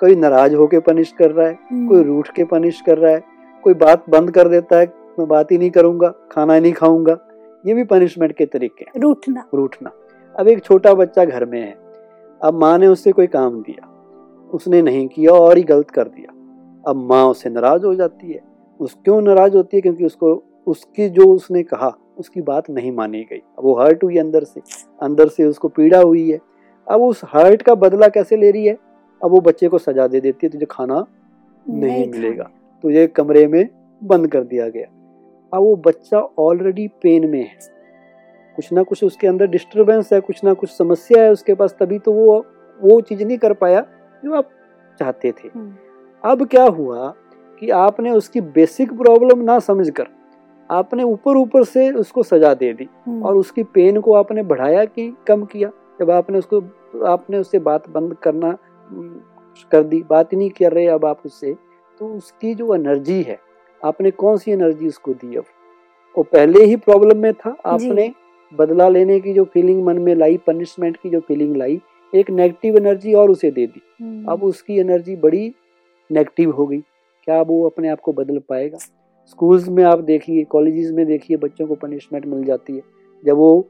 कोई 0.00 0.16
नाराज़ 0.16 0.54
होके 0.54 0.80
पनिश 0.80 1.12
कर 1.12 1.30
रहा 1.30 1.48
है 1.48 1.58
हम्म। 1.70 1.88
कोई 1.88 2.02
रूठ 2.02 2.28
के 2.28 2.44
पनिश 2.44 2.80
कर 2.80 2.98
रहा 2.98 3.12
है 3.12 3.24
कोई 3.62 3.74
बात 3.74 4.04
बंद 4.10 4.30
कर 4.30 4.48
देता 4.48 4.78
है 4.78 4.94
मैं 5.18 5.28
बात 5.28 5.52
ही 5.52 5.58
नहीं 5.58 5.70
करूँगा 5.70 6.14
खाना 6.32 6.54
ही 6.54 6.60
नहीं 6.60 6.72
खाऊँगा 6.72 7.18
ये 7.66 7.74
भी 7.74 7.84
पनिशमेंट 7.84 8.32
के 8.32 8.46
तरीके 8.46 8.84
हैं। 8.84 9.00
रूठना। 9.00 9.44
रूठना। 9.54 9.90
अब 10.38 10.48
एक 10.48 10.64
छोटा 10.64 10.94
बच्चा 10.94 11.24
घर 11.24 11.44
में 11.44 11.60
है। 11.60 11.74
अब 12.42 12.54
माँ 12.54 12.78
ने 12.78 12.86
उससे 12.86 13.12
कोई 13.12 13.26
काम 13.26 13.62
दिया। 13.62 13.88
उसने 14.54 14.82
नहीं 14.82 15.08
किया 15.08 15.32
और 15.32 15.56
ही 15.56 15.62
गलत 15.62 15.90
कर 15.90 16.08
दिया। 16.08 16.32
अब 16.86 16.96
माँ 16.96 17.26
उससे 17.26 17.50
नाराज़ 17.50 17.86
हो 17.86 17.94
जाती 17.94 18.32
है। 18.32 18.40
उस 18.80 18.94
क्यों 19.04 19.20
नाराज़ 19.20 19.56
होती 19.56 19.76
है? 19.76 19.80
क्योंकि 19.80 20.04
उसको 20.04 20.42
उसकी 20.66 21.08
जो 21.08 21.34
उसने 21.34 21.62
कहा 21.62 21.96
उसकी 22.18 22.42
बात 22.42 22.70
नहीं 22.70 22.92
मानी 22.92 23.22
गई। 23.22 23.36
अब 23.36 23.64
वो 23.64 23.74
हर्ट 23.74 24.04
हुई 24.04 24.18
अंदर 24.18 24.44
से। 24.44 24.60
अंदर 25.02 25.28
से 25.28 25.44
उसको 25.44 25.68
पीड़ा 25.68 26.00
हुई 26.00 26.30
है। 26.30 26.38
अब 26.88 27.02
उस 27.02 27.20
हर्ट 27.24 27.62
का 27.62 27.74
बदला 27.74 28.08
कैसे 28.08 28.36
ले 28.36 28.50
रही 28.50 28.66
है? 28.66 28.78
अब 29.24 29.30
वो 29.30 29.40
बच्चे 29.40 29.68
को 29.68 29.78
सजा 29.78 30.06
दे 30.06 30.20
देती 30.20 30.46
है 30.46 30.50
तुझे 30.50 30.66
खाना 30.70 31.06
नहीं 31.68 32.10
मिलेगा। 32.10 32.50
तुझे 32.82 33.06
कमरे 33.06 33.46
में 33.46 33.68
बंद 34.04 34.28
कर 34.28 34.44
दिया 34.44 34.68
गया। 34.68 34.86
अब 35.54 35.62
वो 35.62 35.76
बच्चा 35.76 36.18
ऑलरेडी 36.38 36.88
पेन 36.88 37.30
में 37.30 37.40
है। 37.40 37.81
कुछ 38.56 38.72
ना 38.72 38.82
कुछ 38.82 39.02
उसके 39.04 39.26
अंदर 39.26 39.46
डिस्टरबेंस 39.48 40.12
है 40.12 40.20
कुछ 40.20 40.42
ना 40.44 40.52
कुछ 40.54 40.70
समस्या 40.70 41.22
है 41.22 41.30
उसके 41.32 41.54
पास 41.54 41.74
तभी 41.80 41.98
तो 41.98 42.12
वो 42.12 42.44
वो 42.80 43.00
चीज़ 43.00 43.24
नहीं 43.24 43.38
कर 43.38 43.52
पाया 43.54 43.84
जो 44.22 44.34
आप 44.34 44.48
चाहते 45.00 45.32
थे 45.34 45.48
हम्म। 45.48 45.72
अब 46.24 46.46
क्या 46.46 46.64
हुआ 46.64 47.12
कि 47.62 47.70
आपने 47.76 48.10
उसकी 48.10 48.40
बेसिक 48.52 48.92
प्रॉब्लम 48.92 49.42
ना 49.42 49.58
समझकर 49.60 50.06
आपने 50.70 51.02
ऊपर 51.02 51.36
ऊपर 51.36 51.64
से 51.64 51.90
उसको 51.92 52.22
सजा 52.22 52.52
दे 52.54 52.72
दी 52.72 52.88
हम्म। 53.06 53.22
और 53.22 53.36
उसकी 53.36 53.62
पेन 53.70 54.00
को 54.00 54.14
आपने 54.14 54.42
बढ़ाया 54.44 54.84
कि 54.86 55.12
कम 55.26 55.44
किया 55.44 55.70
जब 56.00 56.10
आपने 56.10 56.38
उसको 56.38 56.60
आपने 57.06 57.38
उससे 57.38 57.58
बात 57.60 57.88
बंद 57.90 58.14
करना 58.22 58.46
हम्म, 58.46 59.20
कर 59.72 59.82
दी 59.82 60.02
बात 60.10 60.32
ही 60.32 60.38
नहीं 60.38 60.50
कर 60.52 60.72
रहे 60.72 60.86
अब 60.88 61.04
आप 61.04 61.20
उससे 61.24 61.54
तो 62.00 62.08
उसकी 62.08 62.54
जो 62.54 62.74
एनर्जी 62.74 63.22
है 63.22 63.38
आपने 63.80 64.10
कौन 64.12 64.36
सी 64.36 64.52
एनर्जी 64.52 64.88
उसको 64.88 65.12
दी 65.14 65.36
अब 65.36 65.44
वो 66.16 66.22
पहले 66.24 66.64
ही 66.64 66.76
प्रॉब्लम 66.78 67.18
में 67.18 67.32
था 67.34 67.56
आपने 67.66 68.12
बदला 68.58 68.88
लेने 68.88 69.20
की 69.20 69.32
जो 69.32 69.44
फीलिंग 69.44 69.84
मन 69.84 69.98
में 69.98 70.14
लाई 70.14 70.36
पनिशमेंट 70.36 70.96
की 70.96 71.10
जो 71.10 71.20
फीलिंग 71.20 71.56
लाई 71.56 71.80
एक 72.14 72.30
नेगेटिव 72.30 72.76
एनर्जी 72.76 73.12
और 73.12 73.30
उसे 73.30 73.50
दे 73.50 73.66
दी। 73.66 73.82
हम्म। 74.02 74.24
अब 74.24 74.44
उसकी 74.44 74.78
एनर्जी 74.78 75.16
बड़ी 75.16 75.54
नेगेटिव 76.10 76.50
हो 76.50 76.66
गई। 76.66 76.80
क्या 77.24 77.40
अब 77.40 77.48
वो 77.48 77.68
अपने 77.68 77.88
आप 77.88 78.00
को 78.00 78.12
बदल 78.12 78.38
पाएगा? 78.38 78.78
स्कूल्स 79.26 79.68
में 79.68 79.84
आप 79.84 79.98
देखिए 79.98 80.44
कॉलेजेस 80.44 80.90
में 80.90 81.06
देखिए 81.06 81.36
बच्चों 81.36 81.66
को 81.66 81.74
पनिशमेंट 81.74 82.26
मिल 82.26 82.44
जाती 82.44 82.76
है। 82.76 82.82
जब 83.24 83.36
वो 83.36 83.68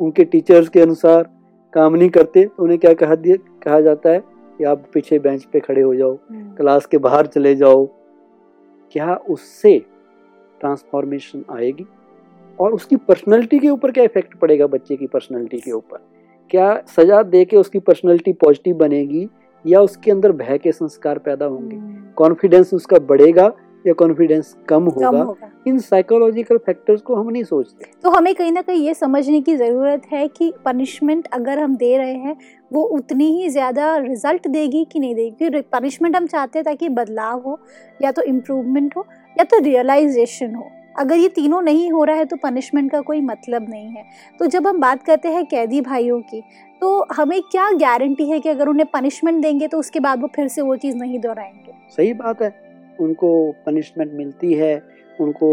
उनके 0.00 0.24
टीचर्स 0.24 0.68
के 0.68 0.80
अनुसार 0.80 1.30
काम 1.72 1.94
नहीं 1.96 2.08
करते 2.10 2.44
तो 2.44 2.62
उन्हें 2.62 2.78
क्या 2.80 2.92
कहा 2.94 3.14
दिया 3.14 3.36
कहा 3.62 3.80
जाता 3.80 4.10
है 4.10 4.22
कि 4.58 4.64
आप 4.64 4.84
पीछे 4.94 5.18
बेंच 5.18 5.44
पे 5.44 5.60
खड़े 5.60 5.82
हो 5.82 5.94
जाओ 5.94 6.18
हम्म। 6.30 6.54
क्लास 6.54 6.86
के 6.86 6.98
बाहर 6.98 7.26
चले 7.26 7.54
जाओ। 7.54 7.86
क्या 8.92 9.14
उससे 9.14 9.78
ट्रांसफॉर्मेशन 10.60 11.44
आएगी? 11.50 11.86
और 12.60 12.72
उसकी 12.72 12.96
पर्सनैलिटी 12.96 13.58
के 13.58 13.68
ऊपर 13.68 13.90
क्या 13.90 14.04
इफ़ेक्ट 14.04 14.38
पड़ेगा 14.38 14.66
बच्चे 14.66 14.96
की 14.96 15.06
पर्सनैलिटी 15.06 15.58
के 15.58 15.72
ऊपर? 15.72 15.98
क्या 16.50 16.82
सजा 16.96 17.22
दे 17.22 17.44
के 17.44 17.56
उसकी 17.56 17.78
पर्सनैलिटी 17.78 18.32
पॉजिटिव 18.32 18.76
बनेगी 18.76 19.28
या 19.66 19.80
उसके 19.80 20.10
अंदर 20.10 20.32
भय 20.32 20.58
के 20.58 20.72
संस्कार 20.72 21.18
पैदा 21.18 21.46
होंगे? 21.46 21.76
हम्म। 21.76 22.12
कॉन्फिडेंस 22.16 22.74
उसका 22.74 22.98
बढ़ेगा 22.98 23.52
या 23.86 23.92
कॉन्फिडेंस 23.92 24.56
कम 24.68 24.90
कम 24.90 25.04
होगा? 25.04 25.22
होगा। 25.22 25.50
इन 25.66 25.78
साइकोलॉजिकल 25.78 26.58
फैक्टर्स 26.58 27.00
को 27.00 27.14
हम 27.14 27.30
नहीं 27.30 27.44
सोचते। 27.44 27.84
तो 28.02 28.10
हमें 28.10 28.34
कहीं 28.34 28.52
ना 28.52 28.62
कहीं 28.62 28.86
ये 28.86 28.94
समझने 28.94 29.40
की 29.40 29.56
ज़रूरत 29.56 30.02
है 30.12 30.26
कि 30.28 30.52
पनिशमेंट 30.64 31.28
अगर 31.32 31.58
हम 31.58 31.76
दे 31.76 31.96
रहे 31.96 32.14
हैं 32.14 32.36
वो 32.72 32.82
उतनी 32.82 33.30
ही 33.32 33.48
ज़्यादा 33.48 33.96
रिज़ल्ट 33.96 34.48
देगी 34.48 34.84
कि 34.84 34.98
नहीं 34.98 35.14
देगी? 35.14 35.30
क्योंकि 35.30 35.60
पनिशमेंट 35.60 36.16
हम 36.16 36.26
चाहते 36.26 36.58
हैं 36.58 36.64
ताकि 36.64 36.88
बदलाव 36.88 37.40
हो 37.40 37.58
या 38.02 38.12
तो 38.12 38.22
इम्प्रूवमेंट 38.22 38.96
हो 38.96 39.06
या 39.38 39.44
तो 39.44 39.58
रियलाइजेशन 39.58 40.54
हो। 40.54 40.70
अगर 40.98 41.16
ये 41.16 41.28
तीनों 41.28 41.60
नहीं 41.62 41.90
हो 41.90 42.04
रहा 42.04 42.16
है 42.16 42.24
तो 42.24 42.36
पनिशमेंट 42.36 42.90
का 42.92 43.00
कोई 43.00 43.20
मतलब 43.20 43.68
नहीं 43.70 43.88
है। 43.88 44.04
तो 44.40 44.46
जब 44.46 44.66
हम 44.66 44.80
बात 44.80 45.02
करते 45.02 45.28
हैं 45.28 45.44
कैदी 45.46 45.80
भाइयों 45.80 46.20
की 46.20 46.42
तो 46.82 47.06
हमें 47.12 47.40
क्या 47.42 47.70
गारंटी 47.72 48.28
है 48.30 48.38
कि 48.40 48.48
अगर 48.48 48.68
उन्हें 48.68 48.86
पनिशमेंट 48.92 49.42
देंगे 49.42 49.68
तो 49.68 49.78
उसके 49.78 50.00
बाद 50.00 50.20
वो 50.22 50.28
फिर 50.36 50.48
से 50.48 50.62
वो 50.62 50.76
चीज़ 50.76 50.96
नहीं 50.96 51.18
दोहराएँगे? 51.18 51.72
सही 51.96 52.12
बात 52.12 52.42
है। 52.42 52.52
उनको 53.00 53.30
पनिशमेंट 53.66 54.12
मिलती 54.12 54.52
है 54.54 54.74
उनको 55.20 55.48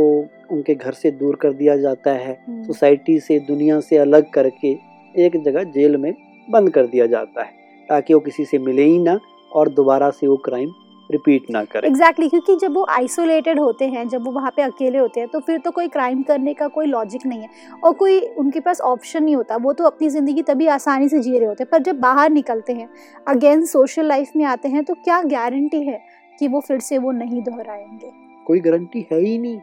उनके 0.52 0.76
घर 0.76 0.94
से 0.94 1.12
दूर 1.12 1.36
कर 1.36 1.54
दिया 1.54 1.76
जाता 1.78 2.12
है 2.12 2.38
हम्म। 2.48 2.64
सोसाइटी 2.64 3.20
से 3.20 3.40
दुनिया 3.40 3.80
से 3.80 3.98
अलग 3.98 4.30
करके 4.32 4.72
एक 5.16 5.42
जगह 5.46 5.64
जेल 5.72 5.98
में 5.98 6.14
बंद 6.48 6.70
कर 6.70 6.88
दिया 6.88 7.06
जाता 7.06 7.44
है 7.44 7.54
ताकि 7.90 8.14
वो 8.14 8.20
किसी 8.20 8.46
से 8.46 8.58
मिले 8.60 8.84
ही 8.84 8.98
ना 9.00 9.20
और 9.52 9.70
दोबारा 9.70 10.10
से 10.10 10.28
वो 10.28 10.36
क्राइम 10.46 10.70
रिपीट 11.12 11.50
ना 11.52 11.64
करे। 11.64 11.88
एग्जैक्टली 11.88 12.26
exactly, 12.26 12.46
क्योंकि 12.46 12.60
जब 12.62 12.74
वो 12.74 12.86
आइसोलेटेड 12.92 13.60
होते 13.60 13.86
हैं 13.86 14.08
जब 14.10 14.26
वो 14.26 14.32
वहाँ 14.32 14.52
पे 14.56 14.62
अकेले 14.62 14.98
होते 14.98 15.20
हैं 15.20 15.30
तो 15.30 15.40
फिर 15.40 15.60
तो 15.60 15.72
कोई 15.72 15.88
क्राइम 15.88 16.24
करने 16.24 16.54
का 16.54 16.68
कोई 16.70 16.86
लॉजिक 16.86 17.26
नहीं 17.26 17.42
है। 17.42 17.50
और 17.84 17.94
कोई 17.94 18.20
उनके 18.38 18.60
पास 18.60 18.82
ऑप्शन 18.84 19.24
नहीं 19.24 19.36
होता 19.36 19.56
वो 19.58 19.74
तो 19.74 19.84
अपनी 19.84 20.10
ज़िंदगी 20.10 20.42
तभी 20.44 20.68
आसानी 20.70 21.10
से 21.10 21.20
जी 21.20 21.38
रहे 21.38 21.48
होते 21.48 21.64
हैं। 21.64 21.70
पर 21.72 21.84
जब 21.84 22.00
बाहर 22.00 22.30
निकलते 22.32 22.74
हैं 22.74 22.90
अगेन 23.28 23.66
सोशल 23.66 24.08
लाइफ 24.08 24.32
में 24.36 24.44
आते 24.46 24.70
हैं 24.70 24.84
तो 24.84 24.94
क्या 24.96 25.22
गारंटी 25.28 25.84
है 25.84 26.00
कि 26.40 26.48
वो 26.48 26.60
फिर 26.60 26.80
से 26.80 26.98
वो 26.98 27.12
नहीं 27.14 27.42
दोहराएँगे? 27.44 28.12
कोई 28.48 28.60
गारंटी 28.60 29.08
है 29.12 29.20
ही 29.20 29.38
नहीं। 29.38 29.60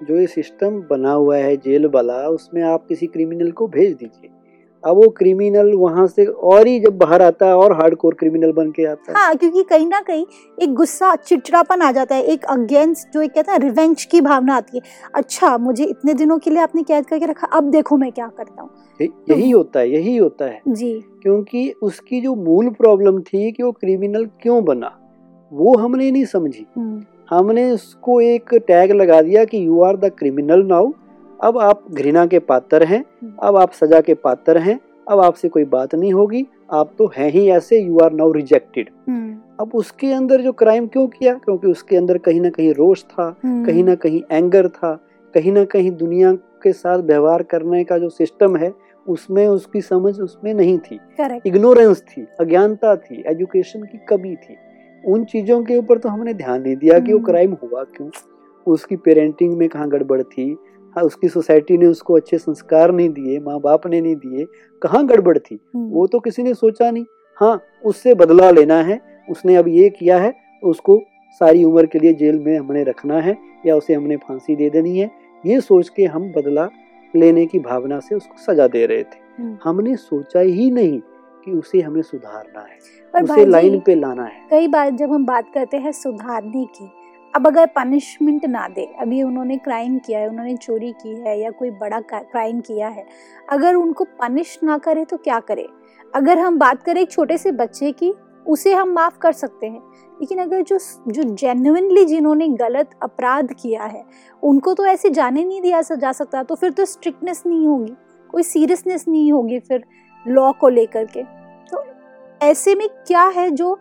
जो 0.00 0.16
ये 0.16 0.26
सिस्टम 0.26 0.80
बना 0.90 1.12
हुआ 1.12 1.36
है 1.36 1.56
जेल 1.58 1.86
वाला 1.86 2.14
उसमें 2.30 2.62
आप 2.64 2.86
किसी 2.86 3.06
क्रिमिनल 3.06 3.50
को 3.52 3.66
भेज 3.68 3.92
दीजिए। 3.94 4.30
अब 4.84 4.96
वो 4.96 5.08
क्रिमिनल 5.08 5.72
वहाँ 5.74 6.06
से 6.06 6.24
और 6.24 6.66
ही 6.66 6.78
जब 6.80 6.96
बाहर 6.98 7.22
आता 7.22 7.46
है 7.46 7.56
और 7.56 7.72
हार्डकोर 7.72 8.14
क्रिमिनल 8.14 8.52
बन 8.52 8.70
के 8.70 8.84
आता 8.84 9.12
है। 9.12 9.18
हाँ 9.18 9.34
क्योंकि 9.36 9.62
कहीं 9.62 9.86
ना 9.86 10.00
कहीं 10.00 10.24
एक 10.58 10.74
गुस्सा 10.74 11.14
चिड़चिड़ापन 11.16 11.82
आ 11.82 11.90
जाता 11.92 12.14
है 12.14 12.22
एक 12.24 12.44
अगेंस्ट 12.50 13.12
जो 13.14 13.22
एक 13.22 13.32
कहता 13.32 13.52
है 13.52 13.58
रिवेंज 13.58 14.04
की 14.04 14.20
भावना 14.20 14.56
आती 14.56 14.78
है। 14.78 15.10
अच्छा 15.14 15.56
मुझे 15.58 15.84
इतने 15.84 16.14
दिनों 16.14 16.38
के 16.38 16.50
लिए 16.50 16.62
आपने 16.62 16.82
कैद 16.82 17.06
करके 17.06 17.26
रखा 17.26 17.46
अब 17.48 17.70
देखो 17.70 17.96
मैं 17.96 18.10
क्या 18.12 18.26
करता 18.28 18.62
हूँ। 18.62 18.70
यही 19.00 19.50
होता 19.50 19.80
है 19.80 19.90
यही 19.90 20.16
होता 20.16 20.44
है। 20.44 20.60
जी। 20.68 20.92
क्योंकि 21.22 21.70
उसकी 21.82 22.20
जो 22.20 22.34
मूल 22.34 22.68
प्रॉब्लम 22.72 23.20
थी 23.22 23.50
कि 23.52 23.62
वो 23.62 23.72
क्रिमिनल 23.72 24.24
क्यों 24.42 24.64
बना 24.64 24.98
वो 25.52 25.76
हमने 25.78 26.10
नहीं 26.10 26.24
समझी। 26.24 26.66
हम्म, 26.76 27.02
हमने 27.30 27.70
उसको 27.70 28.20
एक 28.20 28.54
टैग 28.66 28.92
लगा 28.92 29.20
दिया 29.22 29.44
कि 29.44 29.66
you 29.66 29.82
are 29.82 29.96
the 29.96 30.10
criminal 30.18 30.62
now 30.66 30.90
अब 31.42 31.58
आप 31.58 31.84
घृणा 31.90 32.26
के 32.26 32.38
पात्र 32.38 32.84
हैं 32.84 33.04
अब 33.42 33.56
आप 33.56 33.72
सजा 33.72 34.00
के 34.00 34.14
पात्र 34.14 34.58
हैं 34.58 34.78
अब 35.08 35.20
आपसे 35.20 35.48
कोई 35.48 35.64
बात 35.64 35.94
नहीं 35.94 36.12
होगी 36.12 36.46
आप 36.72 36.90
तो 36.98 37.10
हैं 37.16 37.30
ही 37.30 37.48
ऐसे 37.50 37.80
you 37.80 37.98
are 37.98 38.12
now 38.12 38.32
rejected 38.32 38.90
hmm, 39.08 39.36
अब 39.60 39.70
उसके 39.74 40.12
अंदर 40.12 40.40
जो 40.40 40.52
क्राइम 40.52 40.86
क्यों 40.86 41.06
किया? 41.06 41.34
क्योंकि 41.34 41.66
उसके 41.66 41.96
अंदर 41.96 42.18
कहीं 42.18 42.40
ना 42.40 42.50
कहीं 42.50 42.72
रोष 42.74 43.02
था 43.04 43.36
हम्म, 43.44 43.64
कहीं 43.66 43.84
ना 43.84 43.94
कहीं 43.94 44.22
एंगर 44.32 44.68
था 44.68 44.92
कहीं 45.34 45.52
ना 45.52 45.64
कहीं 45.64 45.90
दुनिया 45.90 46.32
के 46.62 46.72
साथ 46.72 46.98
व्यवहार 46.98 47.42
करने 47.42 47.84
का 47.84 47.98
जो 47.98 48.08
सिस्टम 48.08 48.56
है 48.56 48.72
उसमें 49.06 49.46
उसकी 49.46 49.80
समझ 49.80 50.20
उसमें 50.20 50.54
नहीं 50.54 50.78
थी। 50.78 50.98
इग्नोरेंस 51.46 52.02
थी 52.02 52.26
अज्ञानता 52.40 52.96
थी 52.96 53.22
एजुकेशन 53.26 53.82
की 53.82 53.98
कमी 53.98 54.34
थी। 54.36 54.56
उन 55.04 55.24
चीज़ों 55.24 55.62
के 55.64 55.76
ऊपर 55.76 55.98
तो 55.98 56.08
हमने 56.08 56.34
ध्यान 56.34 56.62
नहीं 56.62 56.76
दिया 56.76 56.98
कि 56.98 57.12
वो 57.12 57.18
हम्म। 57.18 57.26
क्राइम 57.26 57.56
हुआ 57.62 57.82
क्यों। 57.96 58.10
उसकी 58.66 58.96
पेरेंटिंग 58.96 59.56
में 59.58 59.68
कहाँ 59.68 59.88
गड़बड़ 59.88 60.22
थी 60.22 60.56
हाँ 60.96 61.04
उसकी 61.04 61.28
सोसाइटी 61.28 61.76
ने 61.78 61.86
उसको 61.86 62.14
अच्छे 62.14 62.38
संस्कार 62.38 62.92
नहीं 62.92 63.08
दिए 63.08 63.38
माँ 63.40 63.58
बाप 63.60 63.86
ने 63.86 64.00
नहीं 64.00 64.16
दिए 64.16 64.46
कहाँ 64.82 65.04
गड़बड़ 65.06 65.36
थी? 65.38 65.58
हम्म, 65.74 65.88
वो 65.90 66.06
तो 66.06 66.18
किसी 66.20 66.42
ने 66.42 66.54
सोचा 66.54 66.90
नहीं। 66.90 67.04
हाँ 67.38 67.60
उससे 67.84 68.14
बदला 68.14 68.50
लेना 68.50 68.80
है 68.82 69.00
उसने 69.28 69.56
अब 69.56 69.68
ये 69.68 69.88
किया 69.90 70.18
है 70.18 70.30
तो 70.30 70.70
उसको 70.70 71.00
सारी 71.40 71.64
उम्र 71.64 71.86
के 71.86 71.98
लिए 71.98 72.12
जेल 72.14 72.38
में 72.38 72.58
हमने 72.58 72.82
रखना 72.84 73.20
है 73.20 73.36
या 73.66 73.76
उसे 73.76 73.94
हमने 73.94 74.16
फांसी 74.16 74.56
दे 74.56 74.70
देनी 74.70 74.98
है। 74.98 75.10
ये 75.44 75.60
सोच 75.60 75.88
के 75.88 76.04
हम 76.04 76.32
बदला 76.32 76.68
लेने 77.14 77.46
की 77.46 77.58
भावना 77.58 77.98
से 78.00 78.14
उसको 78.14 78.36
सजा 78.42 78.66
दे 78.68 78.84
रहे 78.86 79.02
थे। 79.02 79.20
हम्म। 79.38 79.56
हमने 79.64 79.96
सोचा 79.96 80.40
ही 80.40 80.70
नहीं 80.70 81.00
कि 81.44 81.52
उसे 81.52 81.80
हमें 81.80 82.02
सुधारना 82.02 82.60
है 82.60 83.22
उसे 83.22 83.44
लाइन 83.46 83.80
पे 83.86 83.94
लाना 83.94 84.24
है। 84.24 84.46
कई 84.50 84.68
बार 84.68 84.90
जब 84.90 85.12
हम 85.12 85.24
बात 85.26 85.50
करते 85.54 85.76
हैं 85.76 85.92
सुधारने 85.92 86.64
की 86.76 86.90
अब 87.34 87.46
अगर 87.46 87.66
पनिशमेंट 87.66 88.44
ना 88.44 88.66
दे, 88.68 88.84
अभी 89.00 89.22
उन्होंने 89.22 89.56
क्राइम 89.56 89.98
किया 89.98 90.18
है, 90.18 90.28
उन्होंने 90.28 90.56
चोरी 90.56 90.90
की 90.92 91.14
है 91.20 91.38
या 91.40 91.50
कोई 91.50 91.70
बड़ा 91.72 92.00
क्राइम 92.02 92.60
किया 92.60 92.88
है, 92.88 93.04
अगर 93.50 93.74
उनको 93.74 94.04
पनिश 94.20 94.58
ना 94.64 94.76
करे 94.78 95.04
तो 95.04 95.16
क्या 95.16 95.38
करे? 95.40 95.66
अगर 96.14 96.38
हम 96.38 96.58
बात 96.58 96.82
करें 96.82 97.00
एक 97.00 97.10
छोटे 97.10 97.38
से 97.38 97.52
बच्चे 97.52 97.92
की, 97.92 98.12
उसे 98.46 98.74
हम 98.74 98.88
माफ़ 98.88 99.18
कर 99.18 99.32
सकते 99.32 99.66
हैं, 99.66 99.80
लेकिन 100.20 100.38
अगर 100.38 100.62
जो 100.62 100.78
जो 101.08 101.22
जेन्यनली 101.22 102.04
जिन्होंने 102.04 102.48
गलत 102.50 102.90
अपराध 103.02 103.52
किया 103.52 103.84
है, 103.84 104.04
उनको 104.42 104.74
तो 104.74 104.86
ऐसे 104.86 105.10
जाने 105.10 105.44
नहीं 105.44 105.60
दिया 105.62 105.80
जा 105.82 106.12
सकता 106.12 106.42
तो 106.42 106.54
फिर 106.54 106.70
तो 106.70 106.84
स्ट्रिक्टनेस 106.84 107.42
नहीं 107.46 107.66
होगी, 107.66 107.92
कोई 108.30 108.42
सीरियसनेस 108.42 109.04
नहीं 109.08 109.32
होगी 109.32 109.58
फिर 109.60 109.84
लॉ 110.26 110.50
को 110.52 110.68
लेकर 110.68 111.04
के। 111.06 111.22
तो 111.66 111.84
ऐसे 112.40 112.74
में 112.74 112.88
क्या 113.06 113.24
है 113.26 113.50
जो 113.50 113.74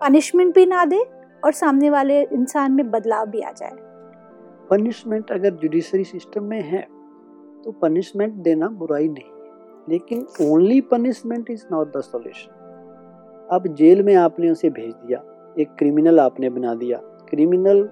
पनिशमेंट 0.00 0.54
भी 0.54 0.66
ना 0.66 0.84
दे 0.84 1.04
और 1.44 1.52
सामने 1.52 1.90
वाले 1.90 2.22
इंसान 2.22 2.72
में 2.72 2.90
बदलाव 2.90 3.26
भी 3.26 3.40
आ 3.40 3.50
जाए। 3.52 3.76
पनिशमेंट 4.70 5.30
अगर 5.32 5.50
जुडिशरी 5.50 6.04
सिस्टम 6.04 6.44
में 6.44 6.60
है 6.62 6.86
तो 7.64 7.72
पनिशमेंट 7.72 8.34
देना 8.34 8.68
बुराई 8.68 9.08
नहीं 9.08 9.24
है। 9.24 9.38
लेकिन 9.88 10.26
only 10.42 10.80
punishment 10.80 11.50
is 11.50 11.64
not 11.72 11.96
the 11.96 12.00
solution 12.00 12.56
अब 13.50 13.66
जेल 13.74 14.02
में 14.02 14.14
आपने 14.14 14.50
उसे 14.50 14.70
भेज 14.70 14.92
दिया 14.94 15.22
एक 15.58 15.68
क्रिमिनल 15.78 16.20
आपने 16.20 16.50
बना 16.50 16.74
दिया। 16.74 16.98
क्रिमिनल 17.28 17.82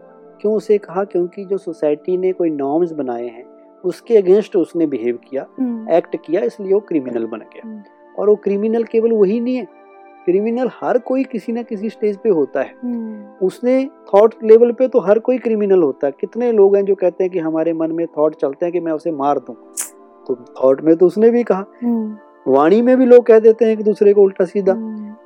क्यों 0.41 0.55
उसे 0.55 0.79
कहा? 0.79 1.05
क्योंकि 1.05 1.45
जो 1.45 1.59
सोसाइटी 1.59 2.17
ने 2.17 2.33
कोई 2.33 2.51
नॉर्म्स 2.51 2.93
बनाए 2.93 3.27
हैं 3.27 3.45
उसके 3.85 4.17
अगेंस्ट 4.17 4.57
उसने 4.57 4.87
बिहेव 4.87 5.17
किया 5.17 5.43
एक्ट 5.43 5.61
हम्म। 5.61 6.25
किया 6.27 6.41
इसलिए 6.41 6.73
वो 6.73 6.81
क्रिमिनल 6.81 7.27
बन 7.27 7.39
गया। 7.39 7.69
हम्म। 7.69 7.83
और 8.19 8.29
वो 8.29 8.37
क्रिमिनल 8.37 8.85
केवल 8.85 9.13
वही 9.13 9.41
नहीं 9.41 9.57
है 9.57 9.67
क्रिमिनल 10.29 10.71
हर 10.81 10.99
कोई 10.99 11.25
किसी 11.25 11.53
ना 11.53 11.63
किसी 11.63 11.91
स्टेज 11.91 12.17
पे 12.17 12.29
होता 12.29 12.61
है। 12.61 12.75
हम्म। 12.83 13.47
उसने 13.47 13.91
थॉट 14.15 14.35
लेवल 14.45 14.73
पे 14.73 14.89
तो 14.89 15.01
हर 15.01 15.19
कोई 15.19 15.39
क्रिमिनल 15.39 15.83
होता 15.83 16.07
है। 16.07 16.13
कितने 16.21 16.53
लोग 16.53 16.77
हैं 16.77 16.85
जो 16.85 16.95
कहते 16.95 17.25
हैं 17.25 17.33
कि 17.33 17.39
हमारे 17.39 17.73
मन 17.73 17.93
में 17.93 18.07
थॉट 18.07 18.35
चलते 18.35 18.67
हैं 18.67 18.73
कि 18.73 18.81
मैं 18.81 18.93
उसे 18.93 19.11
मार 19.11 19.39
दूँ? 19.39 19.57
तो 20.27 20.45
थॉट 20.65 20.81
में 20.81 20.97
तो 20.97 21.07
उसने 21.07 21.31
भी 21.31 21.43
कहा। 21.43 21.65
वाणी 22.49 22.83
में 22.83 22.97
भी 22.97 23.07
लोग 23.07 23.27
कह 23.27 23.39
देते 23.39 23.65
हैं 23.65 23.73
एक 23.73 23.83
दूसरे 23.83 24.13
को 24.13 24.23
उल्टा 24.23 24.45
सीधा। 24.45 24.73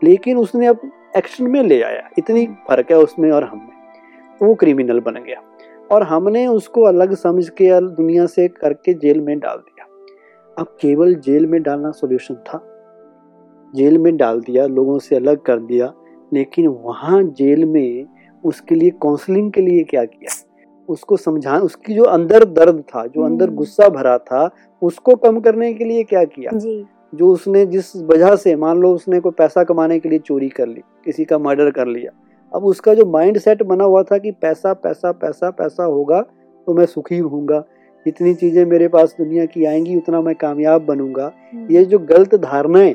लेकिन 0.05 0.37
उसने 0.37 0.67
अब 0.67 0.79
एक्शन 1.17 1.45
में 1.45 1.63
ले 1.63 1.83
आया। 1.83 2.11
इतनी 2.19 2.47
फ़र्क 2.47 2.87
है 2.91 2.97
उसमें 2.97 3.31
और 3.31 3.45
हम 3.45 3.59
में। 3.59 3.69
तो 4.41 4.47
वो 4.47 4.55
क्रिमिनल 4.55 5.01
बन 5.01 5.15
गया। 5.15 5.43
और 5.93 6.03
हमने 6.03 6.47
उसको 6.47 6.83
अलग 6.83 7.15
समझ 7.15 7.49
के 7.49 7.81
दुनिया 7.81 8.27
से 8.27 8.49
करके 8.49 8.95
जेल 8.95 9.21
में 9.21 9.39
डाल 9.39 9.57
दिया। 9.57 9.87
अब 10.59 10.67
केवल 10.81 11.15
जेल 11.15 11.47
में 11.47 11.63
डालना 11.63 11.91
सोल्यूशन 11.91 12.35
था। 12.35 12.72
जेल 13.73 13.99
में 13.99 14.17
डाल 14.17 14.41
दिया 14.41 14.67
लोगों 14.69 14.99
से 14.99 15.17
अलग 15.17 15.43
कर 15.43 15.59
दिया 15.61 15.93
लेकिन 16.33 16.67
वहाँ 16.67 17.23
जेल 17.33 17.65
में 17.65 18.07
उसके 18.45 18.75
लिए 18.75 18.91
काउंसलिंग 19.03 19.53
के 19.53 19.61
लिए 19.61 19.83
क्या 19.85 20.05
किया 20.05 20.43
उसको 20.89 21.17
समझा 21.17 21.59
उसकी 21.59 21.95
जो 21.95 22.05
अंदर 22.05 22.45
दर्द 22.45 22.83
था 22.89 23.07
जो 23.07 23.23
अंदर 23.23 23.47
हम्म। 23.47 23.57
गुस्सा 23.57 23.89
भरा 23.89 24.17
था 24.21 24.49
उसको 24.83 25.15
कम 25.17 25.39
करने 25.41 25.73
के 25.75 25.85
लिए 25.85 26.03
क्या 26.05 26.25
किया 26.25 26.51
जी। 26.55 26.85
जो 27.15 27.29
उसने 27.29 27.65
जिस 27.67 27.95
वजह 28.05 28.35
से 28.37 28.55
मान 28.57 28.79
लो 28.79 28.93
उसने 28.95 29.21
कोई 29.21 29.33
पैसा 29.33 29.65
कमाने 29.65 29.99
के 29.99 30.09
लिए 30.09 30.19
चोरी 30.19 30.49
कर 30.49 30.67
ली 30.67 30.83
किसी 31.05 31.25
का 31.25 31.39
मर्डर 31.39 31.71
कर 31.71 31.87
लिया 31.87 32.11
अब 32.53 32.65
उसका 32.65 32.95
जो 32.95 33.05
माइंड 33.07 33.39
सेट 33.39 33.63
बना 33.63 33.85
हुआ 33.85 34.03
था 34.03 34.19
कि 34.19 34.31
पैसा 34.43 34.73
पैसा 34.75 35.13
पैसा 35.13 35.51
पैसा 35.51 35.85
होगा 35.85 36.21
तो 36.67 36.75
मैं 36.75 36.87
सुखी 36.87 37.19
होऊँगा 37.19 37.65
जितनी 38.07 38.35
चीज़ें 38.35 38.65
मेरे 38.65 38.89
पास 38.89 39.15
दुनिया 39.19 39.45
की 39.47 39.65
आएँगी 39.65 39.97
उतना 39.97 40.21
मैं 40.21 40.35
कामयाब 40.35 40.85
बनूँगा 40.85 41.33
हम्म। 41.53 41.67
ये 41.71 41.85
जो 41.85 41.99
गलत 41.99 42.35
धारणाएँ 42.35 42.95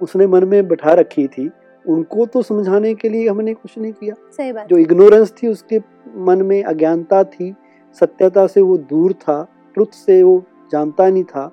उसने 0.00 0.26
मन 0.26 0.44
में 0.48 0.68
बैठा 0.68 0.92
रखी 0.94 1.26
थी 1.28 1.50
उनको 1.84 2.26
तो 2.26 2.42
समझाने 2.42 2.94
के 2.94 3.08
लिए 3.08 3.28
हमने 3.28 3.54
कुछ 3.54 3.78
नहीं 3.78 3.92
किया। 3.92 4.14
सही 4.32 4.52
बात। 4.52 4.68
जो 4.68 4.78
इग्नोरेंस 4.78 5.32
थी 5.32 5.48
उसके 5.48 5.78
मन 6.22 6.42
में 6.42 6.62
अज्ञानता 6.64 7.22
थी 7.26 7.54
सत्यता 7.98 8.46
से 8.46 8.60
वो 8.60 8.76
दूर 8.78 9.12
था 9.14 9.42
ट्रुथ 9.76 9.94
से 9.96 10.22
वो 10.22 10.42
जानता 10.72 11.08
नहीं 11.08 11.24
था 11.24 11.46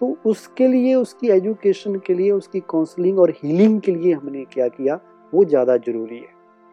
तो 0.00 0.16
उसके 0.26 0.68
लिए 0.68 0.94
उसकी 0.94 1.28
एजुकेशन 1.30 1.96
के 2.06 2.14
लिए 2.14 2.30
उसकी 2.32 2.60
काउंसलिंग 2.70 3.18
और 3.18 3.30
हीलिंग 3.36 3.80
के 3.80 3.92
लिए 3.92 4.12
हमने 4.12 4.44
क्या 4.52 4.68
किया 4.68 4.98
वो 5.32 5.44
ज़्यादा 5.44 5.76
ज़रूरी 5.78 6.16
है। 6.16 6.30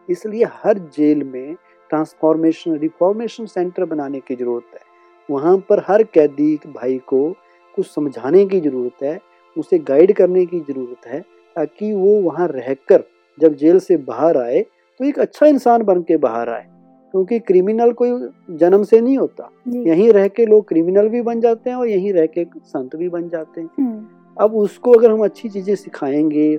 इसलिए 0.08 0.44
हर 0.54 0.78
जेल 0.96 1.22
में 1.24 1.54
ट्रांसफॉर्मेशन 1.90 2.76
रिफॉर्मेशन 2.78 3.46
सेंटर 3.46 3.84
बनाने 3.84 4.20
की 4.20 4.36
ज़रूरत 4.36 4.74
है। 4.74 4.80
वहाँ 5.28 5.56
पर 5.68 5.82
हर 5.88 6.02
कैदी 6.04 6.54
भाई 6.66 6.98
को 7.06 7.28
कुछ 7.74 7.86
समझाने 7.86 8.44
की 8.46 8.60
ज़रूरत 8.60 9.02
है 9.02 9.18
उसे 9.56 9.78
गाइड 9.78 10.12
करने 10.16 10.44
की 10.46 10.60
ज़रूरत 10.60 11.06
है 11.06 11.20
ताकि 11.56 11.92
वो 11.92 12.20
वहाँ 12.22 12.46
रहकर 12.48 13.04
जब 13.38 13.54
जेल 13.54 13.78
से 13.78 13.96
बाहर 13.96 14.36
आए 14.38 14.60
तो 14.60 15.04
एक 15.04 15.18
अच्छा 15.18 15.46
इंसान 15.46 15.82
बन 15.82 16.02
के 16.02 16.16
बाहर 16.16 16.48
आए। 16.48 16.66
क्योंकि 17.14 17.38
क्रिमिनल 17.38 17.92
कोई 17.92 18.10
जन्म 18.56 18.82
से 18.82 19.00
नहीं 19.00 19.16
होता। 19.18 19.50
यहीं 19.68 20.10
रह 20.12 20.26
के 20.28 20.44
लोग 20.46 20.66
क्रिमिनल 20.68 21.08
भी 21.08 21.22
बन 21.22 21.40
जाते 21.40 21.70
हैं 21.70 21.76
और 21.76 21.88
यहीं 21.88 22.12
रह 22.12 22.26
के 22.26 22.44
संत 22.44 22.96
भी 22.96 23.08
बन 23.08 23.28
जाते 23.28 23.60
हैं। 23.60 23.68
हम्म। 23.78 24.06
अब 24.36 24.54
उसको 24.56 24.92
अगर 24.92 25.10
हम 25.10 25.24
अच्छी 25.24 25.48
चीज़ें 25.48 25.74
सिखाएँगे 25.74 26.56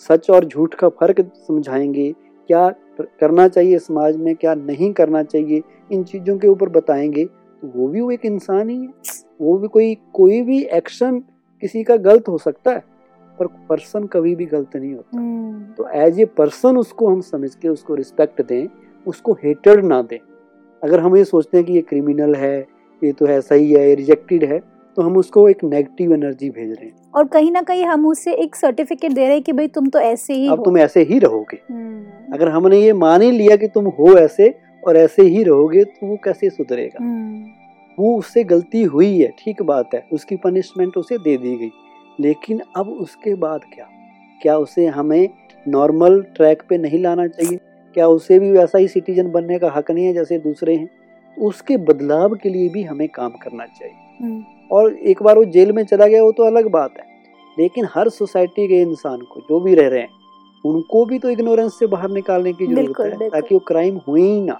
सच 0.00 0.30
और 0.30 0.44
झूठ 0.44 0.74
का 0.74 0.88
फ़र्क 0.90 1.20
समझाएँगे 1.36 2.10
क्या 2.50 2.68
करना 3.00 3.48
चाहिए 3.48 3.78
समाज 3.78 4.16
में 4.16 4.34
क्या 4.36 4.54
नहीं 4.54 4.92
करना 4.92 5.22
चाहिए 5.22 5.62
इन 5.92 6.04
चीज़ों 6.04 6.36
के 6.38 6.48
ऊपर 6.48 6.68
बताएँगे 6.68 7.24
तो 7.24 7.68
वो 7.74 7.88
भी 7.88 8.00
वो 8.00 8.10
एक 8.10 8.24
इंसान 8.26 8.68
ही 8.70 8.76
है। 8.76 8.88
वो 9.40 9.56
भी 9.58 9.68
कोई 9.68 9.94
कोई 10.14 10.40
भी 10.42 10.62
एक्शन 10.64 11.22
किसी 11.62 11.82
का 11.82 11.96
गलत 11.98 12.28
हो 12.28 12.38
सकता 12.38 12.70
है 12.70 12.82
पर 13.38 13.46
पर्सन 13.68 14.06
कभी 14.06 14.34
भी 14.34 14.46
गलत 14.46 14.76
नहीं 14.76 14.94
होता 14.94 15.18
हम्म। 15.18 15.62
तो 15.74 15.88
एज 15.96 16.20
ए 16.20 16.24
पर्सन 16.38 16.76
उसको 16.76 17.08
हम 17.08 17.20
समझ 17.22 17.54
के 17.54 17.68
उसको 17.68 17.94
रिस्पेक्ट 17.94 18.42
दें 18.42 18.68
उसको 19.06 19.32
हेटेड 19.44 19.84
ना 19.84 20.00
दें 20.02 20.18
अगर 20.82 21.00
हम 21.00 21.16
ये 21.16 21.24
सोचते 21.24 21.56
हैं 21.56 21.66
कि 21.66 21.72
ये 21.72 21.80
क्रिमिनल 21.82 22.34
है 22.34 22.56
ये 23.02 23.12
तो 23.12 23.26
है 23.26 23.40
सही 23.40 23.72
है 23.72 23.88
ये 23.88 23.94
रिजेक्टेड 23.94 24.44
है 24.44 24.60
तो 24.96 25.02
हम 25.02 25.16
उसको 25.16 25.48
एक 25.48 25.62
नेगेटिव 25.64 26.12
एनर्जी 26.14 26.48
भेज 26.50 26.70
रहे 26.70 26.86
हैं 26.86 27.10
और 27.14 27.26
कहीं 27.28 27.50
ना 27.50 27.60
कहीं 27.62 27.84
हम 27.86 28.06
उसे 28.06 28.32
एक 28.36 28.56
सर्टिफिकेट 28.56 29.12
दे 29.12 29.20
रहे 29.20 29.32
हैं 29.32 29.42
कि 29.42 29.52
भाई 29.52 29.68
तुम 29.68 29.86
तो 29.88 29.98
ऐसे 30.00 30.34
ही 30.34 30.48
अब 30.48 30.64
तुम 30.64 30.78
ऐसे 30.78 31.02
ही 31.02 31.18
रहोगे 31.18 31.58
हम्म। 31.70 32.34
अगर 32.34 32.48
हमने 32.48 32.80
ये 32.80 32.92
मान 32.94 33.22
ही 33.22 33.30
लिया 33.32 33.56
कि 33.56 33.68
तुम 33.68 33.86
हो 33.98 34.16
ऐसे 34.18 34.54
और 34.82 34.96
ऐसे 34.96 35.22
ही 35.24 35.42
रहोगे 35.44 35.84
तो 35.84 36.06
वो 36.06 36.16
कैसे 36.24 36.50
सुधरेगा 36.50 37.04
हम्म। 37.04 37.57
वो 37.98 38.18
उससे 38.18 38.44
गलती 38.44 38.82
हुई 38.82 39.18
है 39.18 39.32
ठीक 39.38 39.62
बात 39.62 39.94
है 39.94 40.06
उसकी 40.12 40.36
पनिशमेंट 40.36 40.96
उसे 40.96 41.18
दे 41.18 41.36
दी 41.36 41.56
गई। 41.56 41.70
लेकिन 42.20 42.60
अब 42.76 42.88
उसके 42.88 43.34
बाद 43.34 43.60
क्या? 43.74 43.88
क्या 44.42 44.56
उसे 44.58 44.86
हमें 44.86 45.28
नॉर्मल 45.68 46.20
ट्रैक 46.36 46.62
पे 46.68 46.78
नहीं 46.78 46.98
लाना 46.98 47.26
चाहिए? 47.26 47.58
क्या 47.94 48.06
उसे 48.06 48.38
भी 48.38 48.50
वैसा 48.50 48.78
ही 48.78 48.88
सिटीजन 48.88 49.30
बनने 49.30 49.58
का 49.58 49.70
हक 49.70 49.90
नहीं 49.90 50.04
है 50.06 50.12
जैसे 50.12 50.38
दूसरे 50.38 50.74
हैं? 50.74 50.86
तो 50.86 51.46
उसके 51.46 51.76
बदलाव 51.76 52.34
के 52.34 52.48
लिए 52.48 52.68
भी 52.68 52.82
हमें 52.82 53.08
काम 53.08 53.30
करना 53.30 53.66
चाहिए। 53.66 53.94
हम्म। 54.22 54.44
और 54.72 54.94
एक 54.94 55.22
बार 55.22 55.38
वो 55.38 55.44
जेल 55.44 55.72
में 55.72 55.84
चला 55.84 56.06
गया 56.06 56.22
वो 56.22 56.32
तो 56.32 56.42
अलग 56.42 56.70
बात 56.70 56.94
है। 56.98 57.04
लेकिन 57.58 57.86
हर 57.94 58.08
सोसाइटी 58.08 58.66
के 58.68 58.80
इंसान 58.80 59.20
को 59.20 59.40
जो 59.40 59.60
भी 59.60 59.74
रह 59.74 59.88
रहे 59.88 60.00
हैं 60.00 60.16
उनको 60.64 61.04
भी 61.04 61.18
तो 61.18 61.30
इग्नोरेंस 61.30 61.78
से 61.78 61.86
बाहर 61.86 62.10
निकालने 62.10 62.52
की 62.52 62.66
ज़रूरत 62.66 63.22
है 63.22 63.28
ताकि 63.28 63.54
वो 63.54 63.58
क्राइम 63.58 63.96
हुए 64.08 64.22
ही 64.22 64.40
ना। 64.40 64.58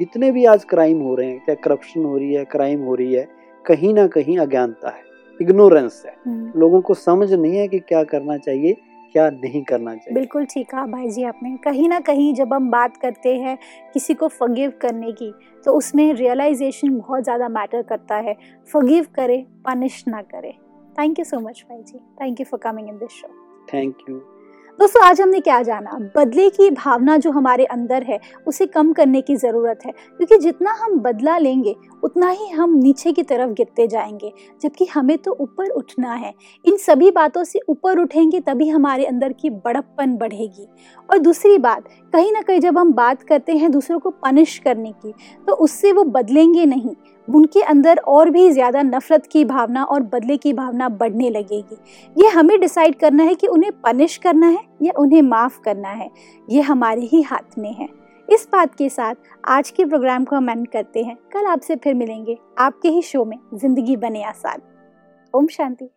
जितने 0.00 0.30
भी 0.30 0.44
आज 0.44 0.64
क्राइम 0.64 1.00
हो 1.00 1.14
रहे 1.14 1.28
हैं 1.28 1.38
चाहे 1.38 1.56
करप्शन 1.64 2.04
हो 2.04 2.16
रही 2.16 2.32
है 2.34 2.44
क्राइम 2.44 2.82
हो 2.82 2.94
रही 2.94 3.14
है 3.14 3.28
कहीं 3.64 3.92
ना 3.94 4.06
कहीं 4.06 4.38
अज्ञानता 4.38 4.90
है 4.90 5.04
इग्नोरेंस 5.40 6.02
है। 6.06 6.14
हम्म। 6.26 6.60
लोगों 6.60 6.80
को 6.80 6.94
समझ 6.94 7.32
नहीं 7.32 7.56
है 7.56 7.66
कि 7.68 7.78
क्या 7.78 8.02
करना 8.04 8.36
चाहिए 8.38 8.76
क्या 9.14 9.28
नहीं 9.30 9.62
करना 9.64 9.94
चाहिए। 9.94 10.14
बिल्कुल 10.14 10.44
ठीक 10.44 10.68
कहा 10.70 10.84
भाई 10.86 11.08
जी 11.10 11.22
आपने। 11.24 11.56
कहीं 11.64 11.88
ना 11.88 11.98
कहीं 12.00 12.32
जब 12.34 12.52
हम 12.54 12.70
बात 12.70 12.96
करते 12.96 13.34
हैं 13.36 13.56
किसी 13.94 14.14
को 14.14 14.28
फगीव 14.30 14.72
करने 14.82 15.12
की 15.12 15.32
तो 15.64 15.72
उसमें 15.72 16.12
रियलाइजेशन 16.14 16.96
बहुत 16.98 17.24
ज़्यादा 17.24 17.48
मैटर 17.48 17.82
करता 17.82 18.16
है। 18.18 18.36
फगीव 18.70 19.06
करे 19.14 19.44
पनिश 19.66 20.04
ना 20.08 20.22
करे। 20.24 20.52
थैंक 20.96 21.18
यू 21.18 21.24
सो 21.24 21.40
मच 21.40 21.64
भाई 21.70 21.82
जी। 21.82 21.98
Thank 22.20 22.40
you 22.40 22.46
for 22.46 22.60
coming 22.62 22.88
in 22.88 22.98
this 22.98 23.10
show 23.12 23.28
thank 23.72 24.08
you 24.08 24.20
दोस्तों, 24.80 25.02
आज 25.02 25.20
हमने 25.20 25.40
क्या 25.40 25.62
जाना? 25.62 26.10
बदले 26.16 26.50
की 26.50 26.70
भावना 26.70 27.16
जो 27.16 27.30
हमारे 27.30 27.64
अंदर 27.64 28.02
है, 28.02 28.18
उसे 28.46 28.66
कम 28.66 28.92
करने 28.92 29.20
की 29.20 29.36
ज़रूरत 29.36 29.78
है। 29.86 29.92
क्योंकि 29.92 30.38
जितना 30.38 30.72
हम 30.72 30.98
बदला 30.98 31.38
लेंगे, 31.38 31.76
उतना 32.02 32.30
ही 32.30 32.48
हम 32.48 32.74
नीचे 32.74 33.12
की 33.12 33.22
तरफ़ 33.22 33.50
गिरते 33.50 33.86
जाएँगे। 33.86 34.32
जबकि 34.62 34.84
हमें 34.84 35.18
तो 35.18 35.36
ऊपर 35.40 35.70
उठना 35.70 36.14
है। 36.14 36.34
इन 36.64 36.76
सभी 36.76 37.10
बातों 37.10 37.44
से 37.44 37.60
ऊपर 37.68 37.98
उठेंगे, 37.98 38.40
तभी 38.40 38.68
हमारे 38.68 39.04
अंदर 39.04 39.32
की 39.32 39.50
बड़प्पन 39.50 40.16
बढ़ेगी। 40.16 40.68
और 41.10 41.18
दूसरी 41.18 41.58
बात, 41.58 41.84
कहीं 42.12 42.32
ना 42.32 42.42
कहीं 42.42 42.60
जब 42.60 42.78
हम 42.78 42.92
बात 42.92 43.22
करते 43.22 43.52
हैं 43.52 43.70
दूसरों 43.70 43.98
को 43.98 44.10
पनिश 44.10 44.58
करने 44.58 44.92
की 44.92 45.12
तो 45.46 45.52
उससे 45.54 45.92
वो 45.92 46.04
बदलेंगे 46.04 46.66
नहीं। 46.66 46.96
उनके 47.28 47.62
अंदर 47.62 47.98
और 47.98 48.30
भी 48.30 48.50
ज़्यादा 48.50 48.82
नफरत 48.82 49.26
की 49.26 49.44
भावना 49.44 49.82
और 49.84 50.02
बदले 50.04 50.36
की 50.36 50.52
भावना 50.52 50.88
बढ़ने 50.90 51.30
लगेगी। 51.30 51.76
ये 52.16 52.28
हमें 52.28 52.58
डिसाइड 52.60 52.98
करना 52.98 53.24
है 53.24 53.34
कि 53.34 53.46
उन्हें 53.46 53.72
पनिश 53.82 54.16
करना 54.16 54.46
है 54.46 54.64
या 54.82 54.92
उन्हें 54.98 55.22
माफ़ 55.22 55.60
करना 55.60 55.88
है। 55.88 56.10
ये 56.48 56.60
हमारे 56.60 57.02
ही 57.02 57.22
हाथ 57.22 57.58
में 57.58 57.72
है। 57.72 57.88
इस 58.28 58.48
बात 58.52 58.74
के 58.74 58.88
साथ 58.88 59.14
आज 59.48 59.70
के 59.70 59.84
प्रोग्राम 59.84 60.24
को 60.24 60.36
हम 60.36 60.50
एंड 60.50 60.66
करते 60.68 61.02
हैं। 61.02 61.16
कल 61.32 61.46
आपसे 61.46 61.76
फिर 61.76 61.94
मिलेंगे। 61.94 62.38
आपके 62.58 62.88
ही 62.88 63.02
शो 63.02 63.24
में 63.24 63.38
ज़िंदगी 63.54 63.96
बने 63.96 64.22
आसान। 64.24 64.60
ओम 65.34 65.46
शांति। 65.46 65.88